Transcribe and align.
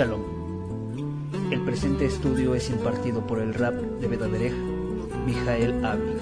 El 0.00 1.60
presente 1.64 2.06
estudio 2.06 2.54
es 2.54 2.70
impartido 2.70 3.26
por 3.26 3.40
el 3.40 3.52
rap 3.52 3.74
de 3.74 4.06
Bedaderej, 4.06 4.52
Mijael 5.26 5.84
Avi. 5.84 6.12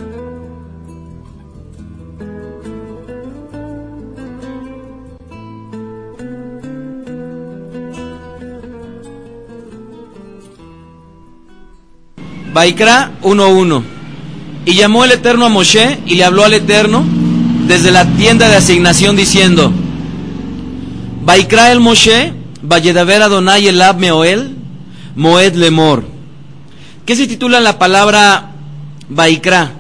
Baikra 12.55 13.11
1.1 13.21 13.83
Y 14.65 14.73
llamó 14.73 15.05
el 15.05 15.13
Eterno 15.13 15.45
a 15.45 15.49
Moshe 15.51 15.99
y 16.07 16.15
le 16.15 16.25
habló 16.25 16.45
al 16.45 16.55
Eterno 16.55 17.05
desde 17.67 17.91
la 17.91 18.07
tienda 18.17 18.49
de 18.49 18.57
asignación 18.57 19.17
diciendo, 19.17 19.71
Baikra 21.27 21.73
el 21.73 21.81
Moshe, 21.81 22.36
Valledaver 22.67 23.23
Adonai 23.23 23.69
el 23.69 23.81
Ab 23.81 23.99
Meoel, 23.99 24.57
Moed 25.15 25.55
Lemor. 25.55 26.05
¿Qué 27.05 27.15
se 27.15 27.27
titula 27.27 27.61
la 27.61 27.79
palabra 27.79 28.53
Baikra? 29.09 29.73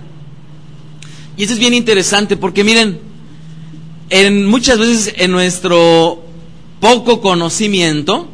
Y 1.37 1.45
eso 1.45 1.55
es 1.55 1.59
bien 1.59 1.75
interesante 1.75 2.37
porque 2.37 2.65
miren, 2.65 3.01
en, 4.11 4.47
muchas 4.47 4.79
veces 4.79 5.15
en 5.17 5.33
nuestro 5.33 6.23
poco 6.81 7.21
conocimiento, 7.21 8.29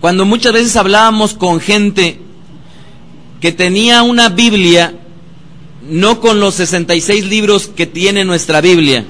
cuando 0.00 0.24
muchas 0.24 0.52
veces 0.52 0.76
hablábamos 0.76 1.34
con 1.34 1.60
gente 1.60 2.20
que 3.40 3.52
tenía 3.52 4.02
una 4.02 4.28
Biblia, 4.28 4.94
no 5.90 6.20
con 6.20 6.40
los 6.40 6.54
66 6.54 7.26
libros 7.26 7.66
que 7.66 7.86
tiene 7.86 8.24
nuestra 8.24 8.60
Biblia, 8.60 9.04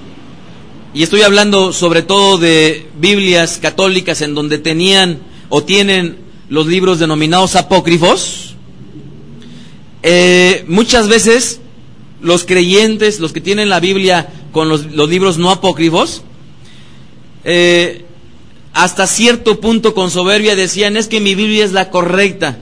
y 0.95 1.03
estoy 1.03 1.23
hablando 1.23 1.73
sobre 1.73 2.03
todo 2.03 2.39
de 2.39 2.87
Biblias 3.01 3.59
católicas 3.61 4.21
en 4.23 4.37
donde 4.37 4.59
tenían 4.59 5.19
o 5.49 5.65
tienen 5.65 6.19
los 6.49 6.69
libros 6.69 7.01
denominados 7.01 7.57
apócrifos, 7.57 8.55
eh, 10.05 10.65
muchas 10.69 11.09
veces 11.09 11.61
los 12.21 12.45
creyentes, 12.45 13.19
los 13.19 13.33
que 13.33 13.41
tienen 13.41 13.71
la 13.71 13.81
Biblia 13.81 14.29
con 14.53 14.69
los, 14.69 14.87
libros 14.87 15.37
no 15.37 15.51
apócrifos, 15.51 16.23
eh, 17.43 18.05
hasta 18.73 19.09
cierto 19.09 19.61
punto 19.61 19.95
con 19.95 20.13
soberbia 20.13 20.55
decían, 20.55 20.97
es 20.97 21.09
que 21.09 21.21
mi 21.21 21.35
Biblia 21.35 21.65
es 21.65 21.73
la 21.73 21.91
correcta. 21.91 22.59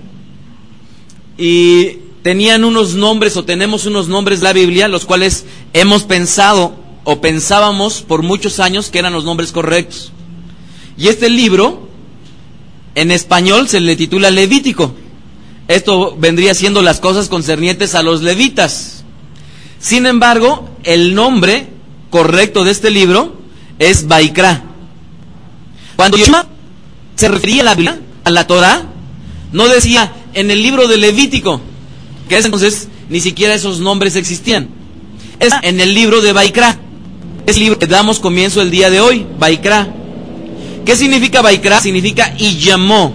Y 1.37 1.99
tenían 2.23 2.65
unos 2.65 2.95
nombres 2.95 3.37
o 3.37 3.45
tenemos 3.45 3.85
unos 3.85 4.09
nombres 4.09 4.41
la 4.41 4.55
Biblia, 4.55 4.89
los 4.89 5.05
cuales 5.05 5.45
hemos 5.75 6.05
pensado 6.05 6.82
o 7.05 7.21
pensábamos 7.21 8.03
por 8.03 8.23
muchos 8.23 8.61
años 8.61 8.91
que 8.91 8.99
eran 8.99 9.13
los 9.13 9.25
nombres 9.25 9.53
correctos. 9.53 10.13
Y 10.97 11.09
este 11.09 11.29
libro, 11.29 11.89
en 12.95 13.11
español, 13.11 13.69
se 13.69 13.81
le 13.81 13.97
titula 13.97 14.31
Levítico. 14.31 14.95
Esto 15.69 16.17
vendría 16.19 16.55
siendo 16.55 16.83
las 16.83 17.01
cosas 17.01 17.29
concernientes 17.29 17.95
a 17.95 18.03
los 18.03 18.23
levitas. 18.23 19.05
Sin 19.79 20.07
embargo, 20.07 20.69
el 20.85 21.15
nombre 21.15 21.69
correcto 22.11 22.65
de 22.65 22.71
este 22.71 22.91
libro 22.91 23.37
es 23.79 24.07
Baikra. 24.07 24.63
Cuando 25.97 26.17
Yoshua 26.17 26.47
se 27.17 27.29
refería 27.29 27.63
a 27.63 27.65
la 27.65 27.75
Biblia, 27.75 28.01
a 28.25 28.31
la 28.31 28.47
Torah, 28.47 28.83
no 29.53 29.69
decía 29.69 30.13
en 30.35 30.51
el 30.51 30.63
libro 30.63 30.89
de 30.89 30.99
Levítico, 30.99 31.61
que 32.29 32.39
entonces 32.39 32.89
ni 33.09 33.21
siquiera 33.21 33.55
esos 33.55 33.81
nombres 33.81 34.17
existían. 34.17 34.69
Es 35.39 35.53
en 35.63 35.81
el 35.81 35.95
libro 35.95 36.21
de 36.21 36.33
Baikra. 36.33 36.79
Es 37.47 37.59
libro 37.59 37.79
que 37.79 37.87
damos 37.87 38.21
comienzo 38.21 38.63
el 38.63 38.71
día 38.71 38.89
de 38.91 39.01
hoy, 39.01 39.27
Baikra. 39.39 39.93
¿Qué 40.85 40.97
significa 40.97 41.43
Baikra? 41.43 41.81
Significa 41.81 42.35
y 42.39 42.59
llamó. 42.59 43.15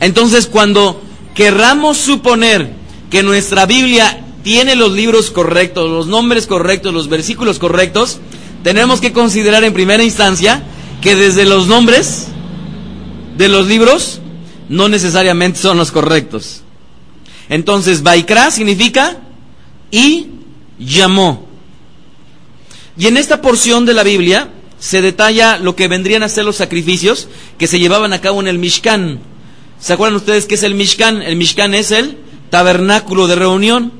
Entonces, 0.00 0.46
cuando 0.46 1.02
querramos 1.34 1.96
suponer 1.96 2.70
que 3.10 3.22
nuestra 3.22 3.66
Biblia 3.66 4.24
tiene 4.44 4.76
los 4.76 4.92
libros 4.92 5.30
correctos, 5.30 5.90
los 5.90 6.06
nombres 6.06 6.46
correctos, 6.46 6.94
los 6.94 7.08
versículos 7.08 7.58
correctos, 7.58 8.20
tenemos 8.62 9.00
que 9.00 9.12
considerar 9.12 9.64
en 9.64 9.72
primera 9.72 10.04
instancia 10.04 10.62
que 11.00 11.16
desde 11.16 11.44
los 11.44 11.66
nombres 11.66 12.28
de 13.36 13.48
los 13.48 13.66
libros 13.66 14.20
no 14.68 14.88
necesariamente 14.88 15.58
son 15.58 15.78
los 15.78 15.90
correctos. 15.90 16.62
Entonces, 17.48 18.02
Baikra 18.02 18.50
significa 18.50 19.18
y 19.90 20.28
llamó. 20.78 21.45
Y 22.98 23.06
en 23.06 23.16
esta 23.16 23.42
porción 23.42 23.84
de 23.84 23.94
la 23.94 24.02
Biblia 24.02 24.50
se 24.78 25.02
detalla 25.02 25.58
lo 25.58 25.76
que 25.76 25.88
vendrían 25.88 26.22
a 26.22 26.28
ser 26.28 26.44
los 26.44 26.56
sacrificios 26.56 27.28
que 27.58 27.66
se 27.66 27.78
llevaban 27.78 28.12
a 28.12 28.20
cabo 28.20 28.40
en 28.40 28.48
el 28.48 28.58
Mishkan. 28.58 29.20
¿Se 29.78 29.92
acuerdan 29.92 30.16
ustedes 30.16 30.46
qué 30.46 30.54
es 30.54 30.62
el 30.62 30.74
Mishkan? 30.74 31.22
El 31.22 31.36
Mishkan 31.36 31.74
es 31.74 31.90
el 31.90 32.18
tabernáculo 32.50 33.26
de 33.26 33.36
reunión. 33.36 33.92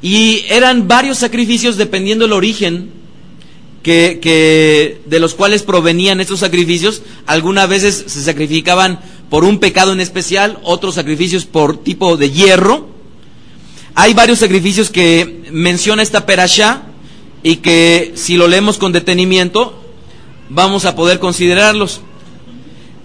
Y 0.00 0.44
eran 0.48 0.88
varios 0.88 1.18
sacrificios 1.18 1.76
dependiendo 1.76 2.24
del 2.24 2.32
origen 2.32 2.90
que, 3.82 5.00
de 5.04 5.20
los 5.20 5.34
cuales 5.34 5.62
provenían 5.62 6.20
estos 6.20 6.40
sacrificios. 6.40 7.02
Algunas 7.26 7.68
veces 7.68 8.04
se 8.06 8.22
sacrificaban 8.22 9.00
por 9.28 9.44
un 9.44 9.58
pecado 9.58 9.92
en 9.92 10.00
especial, 10.00 10.58
otros 10.62 10.94
sacrificios 10.94 11.44
por 11.44 11.82
tipo 11.82 12.16
de 12.16 12.30
hierro. 12.30 12.88
Hay 13.94 14.14
varios 14.14 14.38
sacrificios 14.38 14.90
que 14.90 15.44
menciona 15.50 16.02
esta 16.02 16.24
perashá 16.24 16.82
y 17.42 17.56
que 17.56 18.12
si 18.14 18.36
lo 18.36 18.46
leemos 18.48 18.78
con 18.78 18.92
detenimiento 18.92 19.78
vamos 20.48 20.84
a 20.84 20.94
poder 20.94 21.18
considerarlos. 21.18 22.00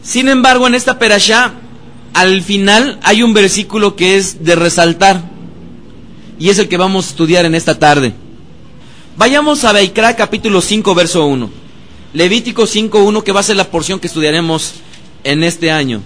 Sin 0.04 0.30
embargo, 0.30 0.68
en 0.68 0.76
esta 0.76 1.00
perashá, 1.00 1.54
al 2.14 2.42
final 2.42 3.00
hay 3.04 3.24
un 3.24 3.34
versículo 3.34 3.96
que 3.96 4.18
es 4.18 4.44
de 4.44 4.56
resaltar 4.56 5.24
y 6.40 6.50
es 6.50 6.60
el 6.60 6.68
que 6.68 6.78
vamos 6.78 7.06
a 7.06 7.10
estudiar 7.10 7.46
en 7.46 7.56
esta 7.56 7.80
tarde. 7.80 8.14
Vayamos 9.18 9.64
a 9.64 9.72
Beikra 9.72 10.16
capítulo 10.16 10.62
5 10.62 10.94
verso 10.96 11.26
1. 11.26 11.50
Levítico 12.14 12.66
5 12.68 13.04
1 13.04 13.24
que 13.24 13.32
va 13.32 13.40
a 13.40 13.44
ser 13.44 13.56
la 13.56 13.70
porción 13.70 14.00
que 14.00 14.08
estudiaremos 14.08 14.76
en 15.24 15.44
este 15.44 15.72
año. 15.72 16.02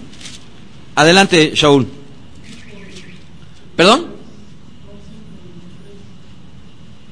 Adelante, 0.94 1.52
Shaul. 1.54 1.86
¿Perdón? 3.76 4.06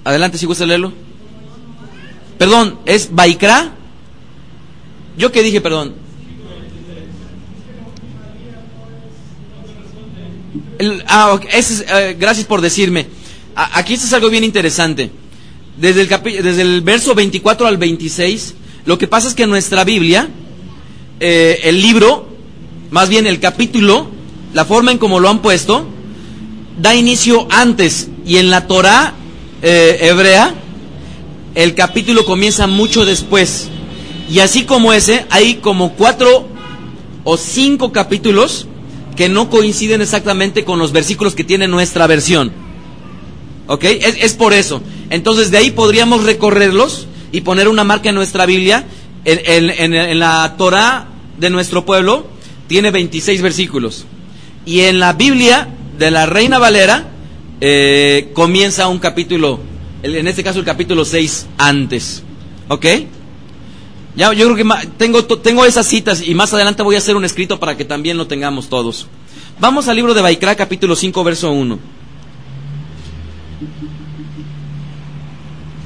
Adelante, 0.04 0.38
si 0.38 0.46
gusta 0.46 0.66
leerlo. 0.66 0.92
Perdón, 2.40 2.78
¿es 2.86 3.14
Baikra? 3.14 3.70
¿Yo 5.18 5.30
qué 5.30 5.42
dije, 5.42 5.60
perdón? 5.60 5.92
Ah, 11.06 11.38
es, 11.52 11.84
eh, 11.86 12.16
gracias 12.18 12.46
por 12.46 12.62
decirme. 12.62 13.08
Aquí 13.54 13.92
esto 13.92 14.06
es 14.06 14.14
algo 14.14 14.30
bien 14.30 14.42
interesante. 14.42 15.10
Desde 15.76 16.00
el, 16.00 16.08
desde 16.42 16.62
el 16.62 16.80
verso 16.80 17.14
24 17.14 17.66
al 17.66 17.76
26, 17.76 18.54
lo 18.86 18.96
que 18.96 19.06
pasa 19.06 19.28
es 19.28 19.34
que 19.34 19.42
en 19.42 19.50
nuestra 19.50 19.84
Biblia, 19.84 20.26
eh, 21.20 21.60
el 21.64 21.82
libro, 21.82 22.26
más 22.90 23.10
bien 23.10 23.26
el 23.26 23.38
capítulo, 23.38 24.08
la 24.54 24.64
forma 24.64 24.92
en 24.92 24.96
como 24.96 25.20
lo 25.20 25.28
han 25.28 25.42
puesto, 25.42 25.86
da 26.80 26.94
inicio 26.94 27.46
antes. 27.50 28.08
Y 28.24 28.38
en 28.38 28.48
la 28.48 28.66
Torah 28.66 29.12
eh, 29.60 29.98
hebrea, 30.00 30.54
el 31.54 31.74
capítulo 31.74 32.24
comienza 32.24 32.66
mucho 32.66 33.04
después. 33.04 33.68
Y 34.30 34.40
así 34.40 34.64
como 34.64 34.92
ese, 34.92 35.26
hay 35.30 35.54
como 35.56 35.94
cuatro 35.94 36.46
o 37.24 37.36
cinco 37.36 37.92
capítulos 37.92 38.66
que 39.16 39.28
no 39.28 39.50
coinciden 39.50 40.00
exactamente 40.00 40.64
con 40.64 40.78
los 40.78 40.92
versículos 40.92 41.34
que 41.34 41.44
tiene 41.44 41.68
nuestra 41.68 42.06
versión. 42.06 42.52
¿Ok? 43.66 43.84
Es, 43.84 44.16
es, 44.20 44.34
por 44.34 44.52
eso. 44.52 44.80
Entonces 45.10 45.50
de 45.50 45.58
ahí 45.58 45.70
podríamos 45.70 46.24
recorrerlos 46.24 47.06
y 47.32 47.42
poner 47.42 47.68
una 47.68 47.84
marca 47.84 48.08
en 48.08 48.14
nuestra 48.14 48.46
Biblia. 48.46 48.84
En, 49.24 49.70
en, 49.70 49.94
en 49.94 50.18
la 50.18 50.54
Torah 50.56 51.08
de 51.38 51.50
nuestro 51.50 51.84
pueblo 51.84 52.26
tiene 52.68 52.90
26 52.90 53.42
versículos. 53.42 54.06
Y 54.64 54.82
en 54.82 55.00
la 55.00 55.12
Biblia 55.12 55.68
de 55.98 56.10
la 56.10 56.26
Reina 56.26 56.58
Valera 56.58 57.08
eh, 57.60 58.30
comienza 58.32 58.88
un 58.88 58.98
capítulo, 58.98 59.60
en 60.02 60.28
este 60.28 60.42
caso 60.42 60.58
el 60.58 60.64
capítulo 60.64 61.04
6 61.04 61.46
antes. 61.58 62.22
¿Ok? 62.68 62.86
Ya, 64.16 64.32
yo 64.32 64.52
creo 64.52 64.56
que 64.56 64.88
tengo, 64.96 65.24
tengo 65.24 65.64
esas 65.64 65.86
citas 65.86 66.22
y 66.26 66.34
más 66.34 66.52
adelante 66.52 66.82
voy 66.82 66.96
a 66.96 66.98
hacer 66.98 67.16
un 67.16 67.24
escrito 67.24 67.60
para 67.60 67.76
que 67.76 67.84
también 67.84 68.16
lo 68.16 68.26
tengamos 68.26 68.68
todos. 68.68 69.06
Vamos 69.60 69.88
al 69.88 69.96
libro 69.96 70.14
de 70.14 70.22
Baikra, 70.22 70.56
capítulo 70.56 70.96
5, 70.96 71.22
verso 71.22 71.52
1. 71.52 71.78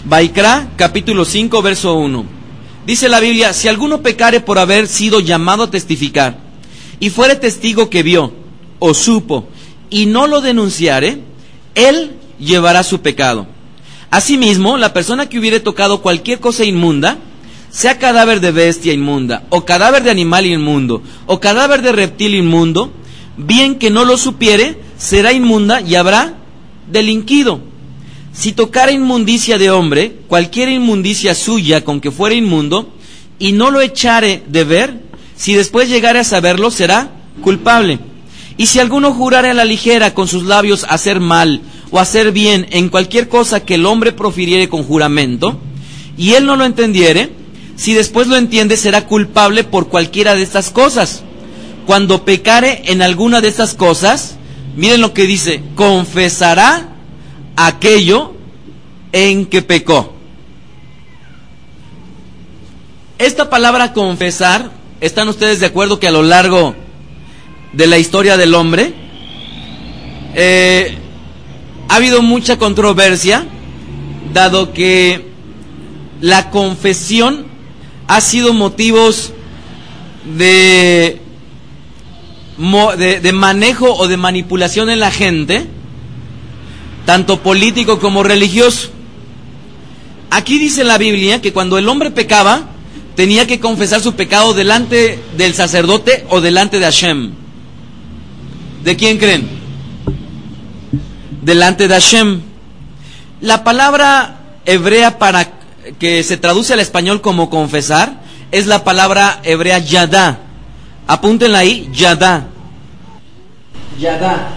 Baikra, 0.06 0.68
capítulo 0.76 1.24
5, 1.24 1.62
verso 1.62 1.94
1. 1.94 2.24
Dice 2.86 3.08
la 3.08 3.20
Biblia, 3.20 3.52
si 3.52 3.68
alguno 3.68 4.02
pecare 4.02 4.40
por 4.40 4.58
haber 4.58 4.86
sido 4.86 5.20
llamado 5.20 5.64
a 5.64 5.70
testificar, 5.70 6.38
y 7.00 7.10
fuere 7.10 7.36
testigo 7.36 7.90
que 7.90 8.02
vio 8.02 8.32
o 8.78 8.94
supo, 8.94 9.48
y 9.90 10.06
no 10.06 10.26
lo 10.26 10.40
denunciare, 10.40 11.20
él 11.74 12.12
llevará 12.38 12.82
su 12.82 13.00
pecado. 13.00 13.46
Asimismo, 14.14 14.76
la 14.76 14.92
persona 14.92 15.28
que 15.28 15.40
hubiere 15.40 15.58
tocado 15.58 16.00
cualquier 16.00 16.38
cosa 16.38 16.64
inmunda, 16.64 17.18
sea 17.68 17.98
cadáver 17.98 18.40
de 18.40 18.52
bestia 18.52 18.92
inmunda, 18.92 19.42
o 19.50 19.64
cadáver 19.64 20.04
de 20.04 20.12
animal 20.12 20.46
inmundo, 20.46 21.02
o 21.26 21.40
cadáver 21.40 21.82
de 21.82 21.90
reptil 21.90 22.36
inmundo, 22.36 22.92
bien 23.36 23.74
que 23.74 23.90
no 23.90 24.04
lo 24.04 24.16
supiere, 24.16 24.78
será 24.96 25.32
inmunda 25.32 25.80
y 25.80 25.96
habrá 25.96 26.34
delinquido. 26.92 27.60
Si 28.32 28.52
tocara 28.52 28.92
inmundicia 28.92 29.58
de 29.58 29.72
hombre, 29.72 30.12
cualquier 30.28 30.68
inmundicia 30.68 31.34
suya 31.34 31.84
con 31.84 32.00
que 32.00 32.12
fuera 32.12 32.36
inmundo, 32.36 32.94
y 33.40 33.50
no 33.50 33.72
lo 33.72 33.80
echare 33.80 34.44
de 34.46 34.62
ver, 34.62 35.00
si 35.34 35.54
después 35.54 35.88
llegare 35.88 36.20
a 36.20 36.24
saberlo, 36.24 36.70
será 36.70 37.10
culpable. 37.42 37.98
Y 38.56 38.66
si 38.66 38.78
alguno 38.78 39.12
jurare 39.12 39.50
a 39.50 39.54
la 39.54 39.64
ligera 39.64 40.14
con 40.14 40.28
sus 40.28 40.44
labios 40.44 40.86
hacer 40.88 41.18
mal 41.18 41.62
o 41.94 42.00
hacer 42.00 42.32
bien 42.32 42.66
en 42.72 42.88
cualquier 42.88 43.28
cosa 43.28 43.64
que 43.64 43.76
el 43.76 43.86
hombre 43.86 44.10
profiriere 44.10 44.68
con 44.68 44.82
juramento, 44.82 45.60
y 46.18 46.32
él 46.32 46.44
no 46.44 46.56
lo 46.56 46.64
entendiere, 46.64 47.30
si 47.76 47.94
después 47.94 48.26
lo 48.26 48.34
entiende, 48.34 48.76
será 48.76 49.06
culpable 49.06 49.62
por 49.62 49.90
cualquiera 49.90 50.34
de 50.34 50.42
estas 50.42 50.70
cosas. 50.70 51.22
Cuando 51.86 52.24
pecare 52.24 52.82
en 52.86 53.00
alguna 53.00 53.40
de 53.40 53.46
estas 53.46 53.74
cosas, 53.74 54.38
miren 54.74 55.02
lo 55.02 55.14
que 55.14 55.22
dice, 55.28 55.62
confesará 55.76 56.96
aquello 57.54 58.34
en 59.12 59.46
que 59.46 59.62
pecó. 59.62 60.14
Esta 63.18 63.48
palabra 63.48 63.92
confesar, 63.92 64.72
¿están 65.00 65.28
ustedes 65.28 65.60
de 65.60 65.66
acuerdo 65.66 66.00
que 66.00 66.08
a 66.08 66.12
lo 66.12 66.24
largo 66.24 66.74
de 67.72 67.86
la 67.86 67.98
historia 67.98 68.36
del 68.36 68.52
hombre 68.54 68.94
eh, 70.34 70.98
ha 71.94 71.98
habido 71.98 72.22
mucha 72.22 72.58
controversia, 72.58 73.46
dado 74.32 74.72
que 74.72 75.26
la 76.20 76.50
confesión 76.50 77.46
ha 78.08 78.20
sido 78.20 78.52
motivos 78.52 79.32
de, 80.36 81.20
de, 82.98 83.32
manejo 83.32 83.94
o 83.94 84.08
de 84.08 84.16
manipulación 84.16 84.90
en 84.90 84.98
la 84.98 85.12
gente, 85.12 85.66
tanto 87.06 87.38
político 87.44 88.00
como 88.00 88.24
religioso. 88.24 88.90
Aquí 90.30 90.58
dice 90.58 90.82
la 90.82 90.98
Biblia 90.98 91.40
que 91.40 91.52
cuando 91.52 91.78
el 91.78 91.88
hombre 91.88 92.10
pecaba, 92.10 92.70
tenía 93.14 93.46
que 93.46 93.60
confesar 93.60 94.00
su 94.00 94.16
pecado 94.16 94.52
delante 94.52 95.20
del 95.36 95.54
sacerdote 95.54 96.26
o 96.28 96.40
delante 96.40 96.80
de 96.80 96.86
Hashem. 96.86 97.30
¿De 98.82 98.96
quién 98.96 99.18
creen? 99.18 99.63
Delante 101.44 101.88
de 101.88 101.94
Hashem. 101.94 102.40
La 103.42 103.64
palabra 103.64 104.36
hebrea 104.64 105.18
para 105.18 105.46
que 105.98 106.22
se 106.22 106.38
traduce 106.38 106.72
al 106.72 106.80
español 106.80 107.20
como 107.20 107.50
confesar 107.50 108.14
es 108.50 108.66
la 108.66 108.82
palabra 108.82 109.40
hebrea 109.42 109.78
yadá. 109.78 110.38
Apúntenla 111.06 111.58
ahí, 111.58 111.90
yadá. 111.92 112.46
Yadá. 114.00 114.48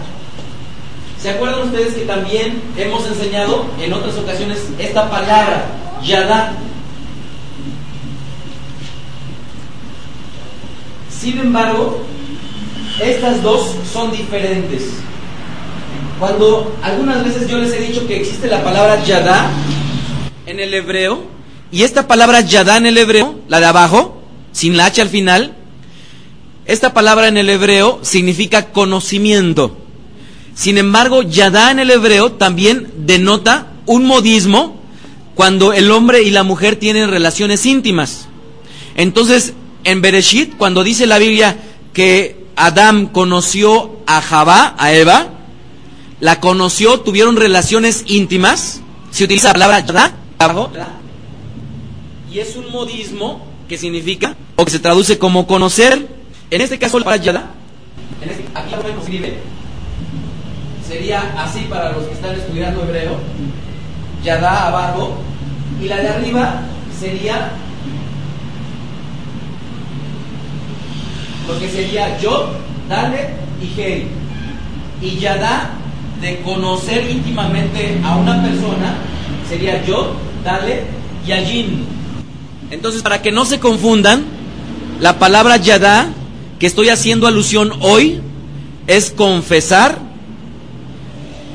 ¿Se 1.20 1.28
acuerdan 1.28 1.64
ustedes 1.64 1.92
que 1.92 2.06
también 2.06 2.62
hemos 2.78 3.06
enseñado 3.06 3.66
en 3.78 3.92
otras 3.92 4.16
ocasiones 4.16 4.58
esta 4.78 5.10
palabra, 5.10 5.66
yadá? 6.02 6.54
Sin 11.10 11.38
embargo, 11.38 12.02
estas 12.98 13.42
dos 13.42 13.74
son 13.92 14.10
diferentes. 14.10 14.84
Cuando 16.18 16.76
algunas 16.82 17.24
veces 17.24 17.48
yo 17.48 17.58
les 17.58 17.72
he 17.72 17.78
dicho 17.80 18.06
que 18.08 18.16
existe 18.16 18.48
la 18.48 18.64
palabra 18.64 19.04
yadá, 19.04 19.50
en 20.46 20.58
el 20.58 20.74
hebreo, 20.74 21.22
y 21.70 21.82
esta 21.84 22.08
palabra 22.08 22.40
yadá 22.40 22.76
en 22.76 22.86
el 22.86 22.98
hebreo, 22.98 23.38
la 23.46 23.60
de 23.60 23.66
abajo, 23.66 24.20
sin 24.50 24.76
la 24.76 24.86
H 24.86 25.00
al 25.00 25.10
final, 25.10 25.54
esta 26.66 26.92
palabra 26.92 27.28
en 27.28 27.36
el 27.36 27.48
hebreo 27.48 28.00
significa 28.02 28.72
conocimiento. 28.72 29.78
Sin 30.54 30.76
embargo, 30.76 31.22
yadá 31.22 31.70
en 31.70 31.78
el 31.78 31.90
hebreo 31.90 32.32
también 32.32 32.90
denota 32.96 33.68
un 33.86 34.04
modismo 34.06 34.82
cuando 35.36 35.72
el 35.72 35.90
hombre 35.92 36.22
y 36.22 36.30
la 36.30 36.42
mujer 36.42 36.76
tienen 36.76 37.10
relaciones 37.10 37.64
íntimas. 37.64 38.26
Entonces, 38.96 39.52
en 39.84 40.02
Bereshit, 40.02 40.56
cuando 40.56 40.82
dice 40.82 41.06
la 41.06 41.18
Biblia 41.18 41.56
que 41.92 42.44
Adán 42.56 43.06
conoció 43.06 44.00
a 44.06 44.20
Javá, 44.20 44.74
a 44.76 44.92
Eva, 44.92 45.37
la 46.20 46.40
conoció, 46.40 47.00
tuvieron 47.00 47.36
relaciones 47.36 48.04
íntimas, 48.06 48.80
se 49.10 49.24
utiliza 49.24 49.48
la 49.48 49.52
palabra 49.54 49.86
yadá 49.86 50.14
y 52.30 52.40
es 52.40 52.56
un 52.56 52.70
modismo 52.70 53.46
que 53.68 53.78
significa 53.78 54.36
o 54.56 54.64
que 54.64 54.70
se 54.70 54.78
traduce 54.78 55.18
como 55.18 55.46
conocer. 55.46 56.06
En 56.50 56.60
este 56.60 56.78
caso, 56.78 56.98
la 56.98 57.04
palabra 57.04 57.24
yada, 57.24 57.50
este, 58.22 58.44
aquí 58.54 58.74
lo 58.74 59.00
escribe, 59.00 59.38
sería 60.86 61.34
así 61.42 61.60
para 61.68 61.92
los 61.92 62.04
que 62.04 62.14
están 62.14 62.34
estudiando 62.34 62.82
hebreo, 62.82 63.18
yada 64.24 64.68
abajo, 64.68 65.18
y 65.82 65.88
la 65.88 65.96
de 65.96 66.08
arriba 66.08 66.62
sería 66.98 67.52
lo 71.46 71.58
que 71.58 71.68
sería 71.68 72.18
yo, 72.18 72.50
dale 72.88 73.30
y 73.62 73.72
hey. 73.76 74.08
Y 75.00 75.18
yada 75.18 75.70
de 76.20 76.40
conocer 76.42 77.10
íntimamente 77.10 78.00
a 78.04 78.16
una 78.16 78.42
persona 78.42 78.96
sería 79.48 79.84
yo, 79.84 80.14
dale 80.44 80.82
Yayin. 81.26 81.84
Entonces, 82.70 83.02
para 83.02 83.22
que 83.22 83.32
no 83.32 83.44
se 83.44 83.60
confundan, 83.60 84.24
la 85.00 85.18
palabra 85.18 85.56
Yadá, 85.56 86.08
que 86.58 86.66
estoy 86.66 86.88
haciendo 86.88 87.26
alusión 87.26 87.72
hoy, 87.80 88.20
es 88.86 89.10
confesar 89.10 89.98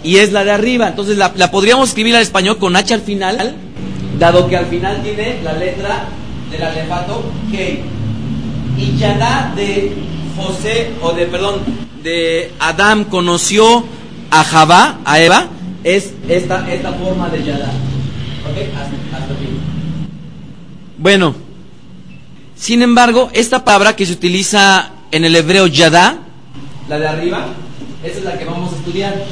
y 0.03 0.17
es 0.17 0.31
la 0.31 0.43
de 0.43 0.51
arriba. 0.51 0.88
Entonces, 0.88 1.17
la, 1.17 1.33
podríamos 1.51 1.89
escribir 1.89 2.15
al 2.15 2.21
español 2.21 2.57
con 2.57 2.75
H 2.75 2.93
al 2.93 3.01
final, 3.01 3.55
dado 4.17 4.47
que 4.47 4.57
al 4.57 4.65
final 4.67 5.01
tiene 5.03 5.41
la 5.43 5.53
letra 5.53 6.05
del 6.49 6.63
alefato 6.63 7.23
G. 7.51 7.79
Y 8.77 8.97
Yadá 8.97 9.53
de 9.55 9.91
José, 10.35 10.91
o 11.01 11.11
de, 11.11 11.25
perdón, 11.27 11.61
de 12.01 12.51
Adán 12.59 13.05
conoció 13.05 13.85
a 14.33 14.43
Javá, 14.43 14.99
a 15.05 15.19
Eva, 15.21 15.47
es 15.83 16.11
esta, 16.27 16.67
esta 16.73 16.91
forma 16.93 17.29
de 17.29 17.43
Yadá. 17.43 17.71
Bueno, 20.97 21.35
sin 22.55 22.81
embargo, 22.81 23.29
esta 23.33 23.63
palabra 23.63 23.95
que 23.95 24.07
se 24.07 24.13
utiliza 24.13 24.91
en 25.11 25.23
el 25.23 25.35
hebreo 25.35 25.67
yadá, 25.67 26.17
la 26.89 26.97
de 26.97 27.07
arriba, 27.07 27.45
esa 28.03 28.17
es 28.17 28.25
la 28.25 28.39
que 28.39 28.45
vamos 28.45 28.73
a 28.73 28.75
estudiar. 28.77 29.23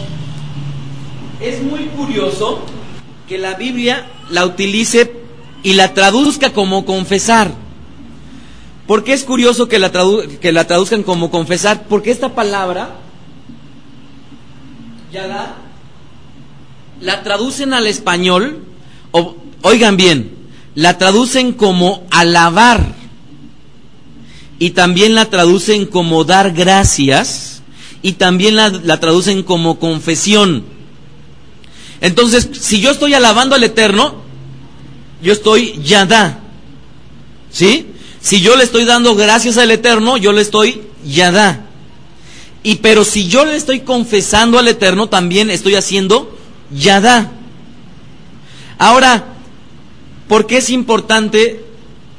Es 1.39 1.63
muy 1.63 1.85
curioso 1.85 2.61
que 3.27 3.39
la 3.39 3.55
Biblia 3.55 4.05
la 4.29 4.45
utilice 4.45 5.13
y 5.63 5.73
la 5.73 5.95
traduzca 5.95 6.53
como 6.53 6.85
confesar. 6.85 7.51
¿Por 8.85 9.03
qué 9.03 9.13
es 9.13 9.23
curioso 9.23 9.67
que 9.67 9.79
la, 9.79 9.91
que 10.39 10.51
la 10.51 10.67
traduzcan 10.67 11.01
como 11.01 11.31
confesar? 11.31 11.85
Porque 11.89 12.11
esta 12.11 12.35
palabra, 12.35 12.97
yadá, 15.11 15.55
la 17.01 17.23
traducen 17.23 17.73
al 17.73 17.87
español 17.87 18.65
oigan 19.61 19.97
bien, 19.97 20.31
la 20.75 20.97
traducen 20.97 21.53
como 21.53 22.05
alabar 22.11 22.95
y 24.59 24.71
también 24.71 25.15
la 25.15 25.25
traducen 25.29 25.85
como 25.85 26.23
dar 26.23 26.51
gracias 26.51 27.61
y 28.01 28.13
también 28.13 28.55
la, 28.55 28.69
la 28.69 28.99
traducen 28.99 29.43
como 29.43 29.79
confesión. 29.79 30.65
Entonces, 31.99 32.49
si 32.59 32.81
yo 32.81 32.91
estoy 32.91 33.13
alabando 33.13 33.55
al 33.55 33.63
Eterno, 33.63 34.21
yo 35.21 35.33
estoy 35.33 35.79
yadá. 35.83 36.39
¿Sí? 37.51 37.87
Si 38.21 38.41
yo 38.41 38.55
le 38.55 38.63
estoy 38.63 38.85
dando 38.85 39.15
gracias 39.15 39.57
al 39.57 39.71
Eterno, 39.71 40.17
yo 40.17 40.31
le 40.31 40.41
estoy 40.41 40.81
yadá. 41.05 41.65
Y 42.63 42.75
pero 42.75 43.03
si 43.03 43.27
yo 43.27 43.45
le 43.45 43.55
estoy 43.55 43.81
confesando 43.81 44.59
al 44.59 44.67
Eterno, 44.67 45.07
también 45.07 45.49
estoy 45.49 45.75
haciendo 45.75 46.37
Yadá. 46.71 47.31
Ahora, 48.77 49.25
¿por 50.27 50.45
qué 50.47 50.57
es 50.57 50.69
importante 50.69 51.65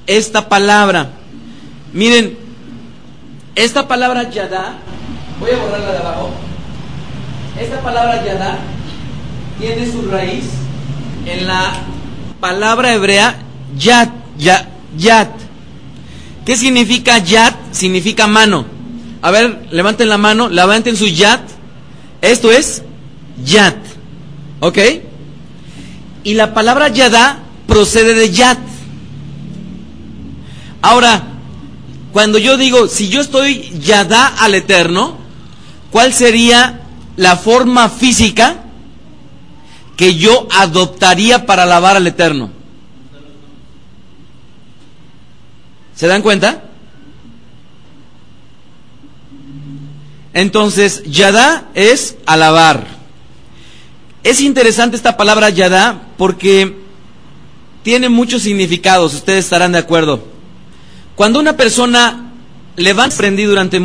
esta 0.06 0.48
palabra? 0.48 1.12
Miren, 1.92 2.36
esta 3.54 3.86
palabra 3.86 4.30
Yadá, 4.30 4.78
voy 5.38 5.50
a 5.50 5.58
borrarla 5.58 5.92
de 5.92 5.98
abajo. 5.98 6.30
Esta 7.60 7.80
palabra 7.80 8.24
Yadá 8.24 8.58
tiene 9.60 9.90
su 9.90 10.10
raíz 10.10 10.44
en 11.26 11.46
la 11.46 11.72
palabra 12.40 12.92
hebrea 12.94 13.36
Yat, 13.76 14.10
Yat, 14.38 14.66
Yat. 14.96 15.30
¿Qué 16.44 16.56
significa 16.56 17.18
Yat? 17.18 17.54
Significa 17.72 18.26
mano. 18.26 18.71
A 19.22 19.30
ver, 19.30 19.68
levanten 19.70 20.08
la 20.08 20.18
mano, 20.18 20.48
levanten 20.48 20.96
su 20.96 21.06
Yat. 21.06 21.40
Esto 22.20 22.50
es 22.50 22.82
Yat. 23.44 23.76
¿Ok? 24.58 24.78
Y 26.24 26.34
la 26.34 26.52
palabra 26.52 26.88
Yadá 26.88 27.38
procede 27.68 28.14
de 28.14 28.30
Yat. 28.30 28.58
Ahora, 30.82 31.22
cuando 32.12 32.38
yo 32.38 32.56
digo, 32.56 32.88
si 32.88 33.08
yo 33.08 33.20
estoy 33.20 33.70
Yadá 33.80 34.26
al 34.26 34.56
Eterno, 34.56 35.16
¿cuál 35.92 36.12
sería 36.12 36.80
la 37.16 37.36
forma 37.36 37.88
física 37.88 38.64
que 39.96 40.16
yo 40.16 40.48
adoptaría 40.50 41.46
para 41.46 41.62
alabar 41.62 41.96
al 41.96 42.08
Eterno? 42.08 42.50
¿Se 45.94 46.08
dan 46.08 46.22
cuenta? 46.22 46.71
Entonces, 50.34 51.02
Yadá 51.04 51.68
es 51.74 52.16
alabar. 52.26 52.86
Es 54.22 54.40
interesante 54.40 54.96
esta 54.96 55.16
palabra 55.16 55.50
Yadá 55.50 56.08
porque 56.16 56.76
tiene 57.82 58.08
muchos 58.08 58.42
significados, 58.42 59.14
ustedes 59.14 59.44
estarán 59.44 59.72
de 59.72 59.78
acuerdo. 59.78 60.24
Cuando 61.16 61.40
una 61.40 61.56
persona 61.56 62.32
levanta 62.76 63.16
prendí 63.16 63.44
durante 63.44 63.82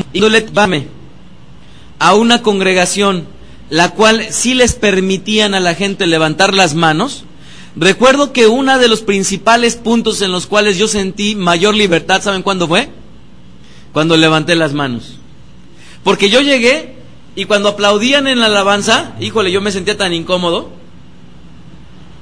a 2.00 2.14
una 2.14 2.42
congregación 2.42 3.28
la 3.70 3.92
cual 3.92 4.28
sí 4.30 4.54
les 4.54 4.74
permitían 4.74 5.54
a 5.54 5.60
la 5.60 5.76
gente 5.76 6.08
levantar 6.08 6.54
las 6.54 6.74
manos, 6.74 7.26
recuerdo 7.76 8.32
que 8.32 8.48
uno 8.48 8.78
de 8.80 8.88
los 8.88 9.02
principales 9.02 9.76
puntos 9.76 10.22
en 10.22 10.32
los 10.32 10.48
cuales 10.48 10.78
yo 10.78 10.88
sentí 10.88 11.36
mayor 11.36 11.76
libertad, 11.76 12.22
¿saben 12.22 12.44
cuándo 12.44 12.68
fue? 12.68 12.90
Cuando 13.92 14.16
levanté 14.16 14.56
las 14.56 14.74
manos. 14.74 15.18
Porque 16.08 16.30
yo 16.30 16.40
llegué 16.40 16.94
y 17.36 17.44
cuando 17.44 17.68
aplaudían 17.68 18.28
en 18.28 18.40
la 18.40 18.46
alabanza, 18.46 19.12
híjole, 19.20 19.52
yo 19.52 19.60
me 19.60 19.74
sentía 19.74 19.98
tan 19.98 20.14
incómodo 20.14 20.70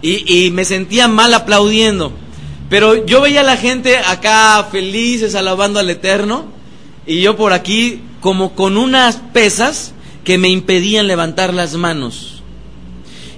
y, 0.02 0.50
me 0.54 0.66
sentía 0.66 1.08
mal 1.08 1.32
aplaudiendo. 1.36 2.12
Pero 2.68 3.06
yo 3.06 3.22
veía 3.22 3.42
a 3.42 3.44
la 3.44 3.58
gente 3.58 3.96
acá 3.98 4.70
felices 4.72 5.36
alabando 5.36 5.80
al 5.80 5.88
Eterno 5.88 6.46
y 7.06 7.22
yo 7.22 7.38
por 7.38 7.54
aquí 7.54 8.02
como 8.22 8.56
con 8.56 8.76
unas 8.76 9.18
pesas 9.18 9.94
que 10.24 10.40
me 10.40 10.50
impedían 10.50 11.06
levantar 11.06 11.54
las 11.54 11.76
manos. 11.76 12.42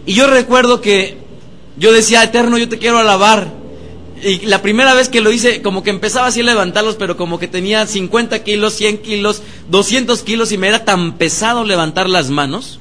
Y 0.05 0.13
yo 0.13 0.27
recuerdo 0.27 0.79
que 0.79 1.17
yo 1.75 1.91
decía, 1.91 2.23
Eterno, 2.23 2.57
yo 2.57 2.69
te 2.69 2.77
quiero 2.77 2.99
alabar. 2.99 3.51
Y 4.23 4.45
la 4.45 4.61
primera 4.61 4.93
vez 4.93 5.09
que 5.09 5.21
lo 5.21 5.31
hice, 5.31 5.61
como 5.61 5.83
que 5.83 5.89
empezaba 5.89 6.27
así 6.27 6.41
a 6.41 6.43
levantarlos, 6.43 6.95
pero 6.95 7.17
como 7.17 7.39
que 7.39 7.47
tenía 7.47 7.85
50 7.85 8.43
kilos, 8.43 8.73
100 8.73 8.97
kilos, 8.99 9.41
200 9.69 10.23
kilos 10.23 10.51
y 10.51 10.57
me 10.57 10.67
era 10.67 10.85
tan 10.85 11.17
pesado 11.17 11.63
levantar 11.63 12.09
las 12.09 12.29
manos. 12.29 12.79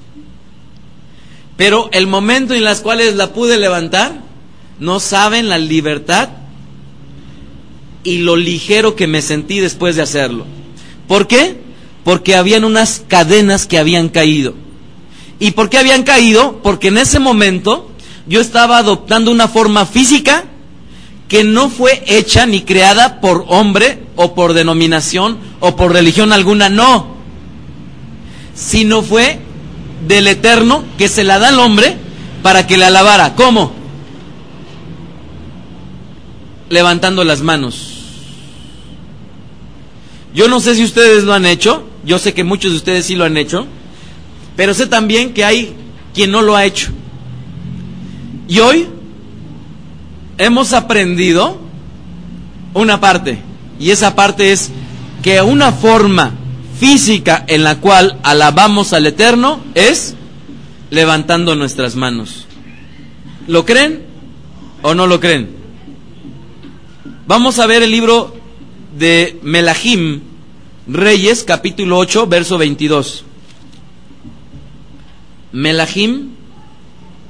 Pero 1.56 1.88
el 1.92 2.06
momento 2.06 2.54
en 2.54 2.64
las 2.64 2.80
cuales 2.80 3.16
la 3.16 3.32
pude 3.32 3.58
levantar, 3.58 4.20
no 4.78 5.00
saben 5.00 5.48
la 5.48 5.58
libertad 5.58 6.30
y 8.02 8.18
lo 8.18 8.36
ligero 8.36 8.94
que 8.94 9.06
me 9.06 9.20
sentí 9.20 9.60
después 9.60 9.96
de 9.96 10.02
hacerlo. 10.02 10.46
¿Por 11.08 11.26
qué? 11.26 11.56
Porque 12.04 12.34
habían 12.34 12.64
unas 12.64 13.02
cadenas 13.06 13.66
que 13.66 13.78
habían 13.78 14.08
caído. 14.08 14.54
¿Y 15.38 15.50
por 15.50 15.68
qué 15.68 15.78
habían 15.78 16.02
caído? 16.02 16.60
Porque 16.62 16.88
en 16.88 16.98
ese 16.98 17.18
momento 17.18 17.90
yo 18.26 18.40
estaba 18.40 18.78
adoptando 18.78 19.30
una 19.30 19.48
forma 19.48 19.86
física 19.86 20.44
que 21.28 21.44
no 21.44 21.68
fue 21.68 22.02
hecha 22.06 22.46
ni 22.46 22.62
creada 22.62 23.20
por 23.20 23.44
hombre 23.48 24.02
o 24.14 24.34
por 24.34 24.52
denominación 24.52 25.38
o 25.60 25.76
por 25.76 25.92
religión 25.92 26.32
alguna, 26.32 26.68
no, 26.68 27.16
sino 28.54 29.02
fue 29.02 29.40
del 30.06 30.28
eterno 30.28 30.84
que 30.98 31.08
se 31.08 31.24
la 31.24 31.38
da 31.38 31.48
al 31.48 31.58
hombre 31.58 31.96
para 32.42 32.66
que 32.66 32.76
le 32.76 32.84
alabara. 32.84 33.34
¿Cómo? 33.34 33.72
Levantando 36.68 37.24
las 37.24 37.42
manos. 37.42 37.92
Yo 40.34 40.48
no 40.48 40.60
sé 40.60 40.74
si 40.74 40.84
ustedes 40.84 41.24
lo 41.24 41.32
han 41.32 41.46
hecho, 41.46 41.84
yo 42.04 42.18
sé 42.18 42.34
que 42.34 42.44
muchos 42.44 42.70
de 42.72 42.76
ustedes 42.76 43.06
sí 43.06 43.16
lo 43.16 43.24
han 43.24 43.36
hecho, 43.36 43.66
pero 44.54 44.74
sé 44.74 44.86
también 44.86 45.32
que 45.32 45.44
hay 45.44 45.74
quien 46.14 46.30
no 46.30 46.42
lo 46.42 46.54
ha 46.54 46.64
hecho. 46.64 46.90
Y 48.46 48.60
hoy 48.60 48.86
hemos 50.38 50.72
aprendido 50.72 51.58
una 52.74 53.00
parte, 53.00 53.38
y 53.78 53.90
esa 53.90 54.14
parte 54.14 54.52
es 54.52 54.70
que 55.22 55.40
una 55.40 55.72
forma 55.72 56.32
física 56.78 57.44
en 57.48 57.64
la 57.64 57.80
cual 57.80 58.18
alabamos 58.22 58.92
al 58.92 59.06
Eterno 59.06 59.60
es 59.74 60.14
levantando 60.90 61.54
nuestras 61.54 61.96
manos. 61.96 62.46
¿Lo 63.46 63.64
creen 63.64 64.02
o 64.82 64.94
no 64.94 65.06
lo 65.06 65.20
creen? 65.20 65.50
Vamos 67.26 67.58
a 67.58 67.66
ver 67.66 67.82
el 67.82 67.90
libro 67.90 68.36
de 68.96 69.38
Melahim, 69.42 70.20
Reyes, 70.86 71.44
capítulo 71.44 71.98
8, 71.98 72.26
verso 72.26 72.58
22. 72.58 73.24
Melahim 75.52 76.30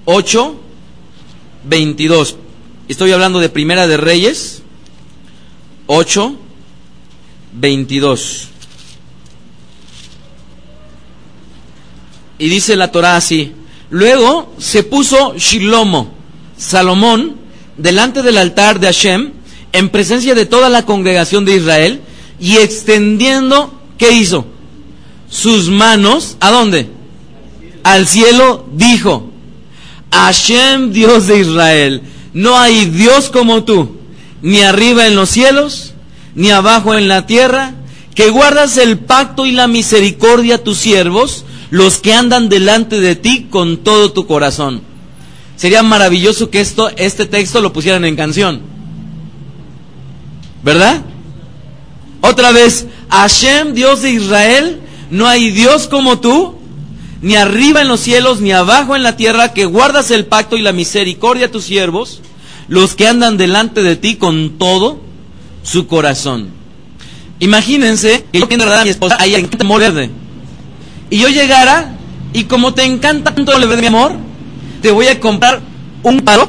8, 0.05 0.57
22. 1.65 2.37
Estoy 2.89 3.11
hablando 3.11 3.41
de 3.41 3.49
Primera 3.49 3.89
de 3.89 3.97
Reyes 3.97 4.63
8, 5.87 6.37
22. 7.53 8.49
Y 12.39 12.49
dice 12.49 12.77
la 12.77 12.93
Torah 12.93 13.17
así. 13.17 13.53
Luego 13.91 14.55
se 14.59 14.85
puso 14.85 15.35
Shilomo, 15.37 16.13
Salomón, 16.57 17.37
delante 17.77 18.23
del 18.23 18.39
altar 18.39 18.79
de 18.79 18.87
Hashem, 18.87 19.33
en 19.73 19.89
presencia 19.89 20.37
de 20.37 20.47
toda 20.47 20.69
la 20.69 20.87
congregación 20.87 21.45
de 21.45 21.57
Israel 21.57 22.01
y 22.39 22.59
extendiendo, 22.59 23.81
¿qué 23.99 24.13
hizo? 24.13 24.47
Sus 25.29 25.71
manos, 25.71 26.37
¿a 26.39 26.53
dónde? 26.53 26.89
Al 27.83 28.07
cielo 28.07 28.65
dijo, 28.73 29.29
Hashem 30.13 30.93
Dios 30.93 31.27
de 31.27 31.41
Israel, 31.41 32.03
no 32.37 32.59
hay 32.59 32.85
Dios 32.85 33.31
como 33.31 33.65
tú, 33.65 33.97
ni 34.43 34.61
arriba 34.61 35.07
en 35.07 35.17
los 35.17 35.31
cielos, 35.31 35.95
ni 36.35 36.51
abajo 36.51 36.95
en 36.95 37.09
la 37.09 37.25
tierra, 37.25 37.73
que 38.15 38.29
guardas 38.29 38.77
el 38.77 38.99
pacto 38.99 39.47
y 39.47 39.53
la 39.53 39.67
misericordia 39.69 40.57
a 40.57 40.59
tus 40.59 40.77
siervos, 40.77 41.47
los 41.71 41.97
que 41.97 42.13
andan 42.13 42.51
delante 42.51 43.01
de 43.01 43.17
ti 43.17 43.47
con 43.49 43.79
todo 43.79 44.13
tu 44.13 44.27
corazón. 44.27 44.83
Sería 45.57 45.83
maravilloso 45.83 46.51
que 46.51 46.61
esto, 46.61 46.91
este 46.99 47.25
texto 47.25 47.63
lo 47.63 47.73
pusieran 47.73 48.05
en 48.05 48.17
canción. 48.17 48.61
¿Verdad? 50.63 51.01
Otra 52.21 52.53
vez, 52.53 52.87
Hashem, 53.09 53.73
Dios 53.73 54.03
de 54.03 54.11
Israel, 54.11 54.83
no 55.11 55.27
hay 55.27 55.53
Dios 55.53 55.89
como 55.89 56.21
tú, 56.21 56.57
ni 57.23 57.35
arriba 57.37 57.81
en 57.81 57.89
los 57.89 58.01
cielos, 58.01 58.43
ni 58.43 58.53
abajo 58.53 58.95
en 58.95 59.03
la 59.03 59.17
tierra, 59.17 59.55
que 59.55 59.65
guardas 59.65 60.11
el 60.11 60.27
pacto 60.27 60.59
y 60.59 60.61
la 60.61 60.73
misericordia 60.73 61.47
a 61.47 61.51
tus 61.51 61.65
siervos, 61.65 62.21
los 62.69 62.95
que 62.95 63.07
andan 63.07 63.37
delante 63.37 63.83
de 63.83 63.97
ti 63.97 64.17
con 64.17 64.59
todo 64.59 65.01
su 65.63 65.87
corazón. 65.87 66.49
Imagínense 67.39 68.25
que 68.33 68.39
yo 68.39 68.47
a 68.47 68.85
mi 68.85 68.91
esposa, 68.91 69.19
mole 69.65 69.91
verde. 69.91 70.11
Y 71.11 71.19
yo 71.19 71.29
llegara, 71.29 71.97
y 72.33 72.45
como 72.45 72.75
te 72.75 72.85
encanta 72.85 73.35
tanto 73.35 73.57
el 73.57 73.69
verde, 73.69 73.83
mi 73.83 73.89
amor, 73.89 74.13
te 74.81 74.91
voy 74.91 75.07
a 75.09 75.21
comprar 75.21 75.61
un 76.03 76.21
paro 76.21 76.49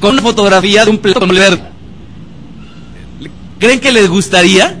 con 0.00 0.12
una 0.12 0.22
fotografía 0.22 0.84
de 0.84 0.90
un 0.90 0.98
plato 0.98 1.20
con 1.20 1.28
mole 1.28 1.40
verde. 1.40 1.62
¿Creen 3.58 3.80
que 3.80 3.92
les 3.92 4.08
gustaría? 4.08 4.80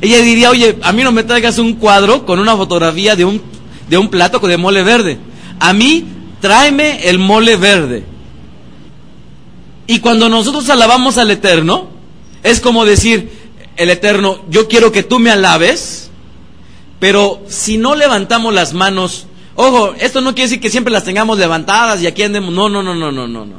Ella 0.00 0.18
diría, 0.18 0.50
oye, 0.50 0.78
a 0.82 0.92
mí 0.92 1.02
no 1.02 1.12
me 1.12 1.24
traigas 1.24 1.58
un 1.58 1.74
cuadro 1.74 2.26
con 2.26 2.38
una 2.38 2.56
fotografía 2.56 3.16
de 3.16 3.24
un, 3.24 3.40
de 3.88 3.98
un 3.98 4.08
plato 4.08 4.38
de 4.38 4.56
mole 4.56 4.82
verde. 4.82 5.18
A 5.58 5.72
mí, 5.72 6.04
tráeme 6.40 7.08
el 7.08 7.18
mole 7.18 7.56
verde. 7.56 8.04
Y 9.86 10.00
cuando 10.00 10.28
nosotros 10.28 10.68
alabamos 10.68 11.18
al 11.18 11.30
Eterno, 11.30 11.88
es 12.42 12.60
como 12.60 12.84
decir, 12.84 13.30
el 13.76 13.90
Eterno, 13.90 14.40
yo 14.48 14.68
quiero 14.68 14.92
que 14.92 15.02
tú 15.02 15.18
me 15.18 15.30
alabes, 15.30 16.10
Pero 16.98 17.42
si 17.46 17.76
no 17.76 17.94
levantamos 17.94 18.54
las 18.54 18.72
manos, 18.72 19.26
ojo, 19.54 19.94
esto 20.00 20.22
no 20.22 20.34
quiere 20.34 20.48
decir 20.48 20.60
que 20.60 20.70
siempre 20.70 20.92
las 20.92 21.04
tengamos 21.04 21.38
levantadas 21.38 22.00
y 22.00 22.06
aquí 22.06 22.22
andemos. 22.22 22.52
No, 22.54 22.68
no, 22.68 22.82
no, 22.82 22.94
no, 22.94 23.12
no, 23.12 23.28
no, 23.28 23.44
no. 23.44 23.56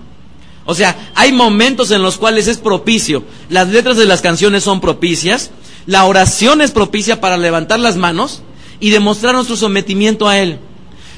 O 0.65 0.73
sea, 0.73 1.11
hay 1.15 1.31
momentos 1.31 1.91
en 1.91 2.01
los 2.01 2.17
cuales 2.17 2.47
es 2.47 2.57
propicio. 2.57 3.23
Las 3.49 3.69
letras 3.69 3.95
de 3.95 4.05
las 4.05 4.21
canciones 4.21 4.63
son 4.63 4.81
propicias. 4.81 5.51
La 5.85 6.05
oración 6.05 6.61
es 6.61 6.71
propicia 6.71 7.21
para 7.21 7.37
levantar 7.37 7.79
las 7.79 7.95
manos 7.95 8.41
y 8.79 8.89
demostrar 8.89 9.35
nuestro 9.35 9.55
sometimiento 9.55 10.27
a 10.27 10.39
Él. 10.39 10.59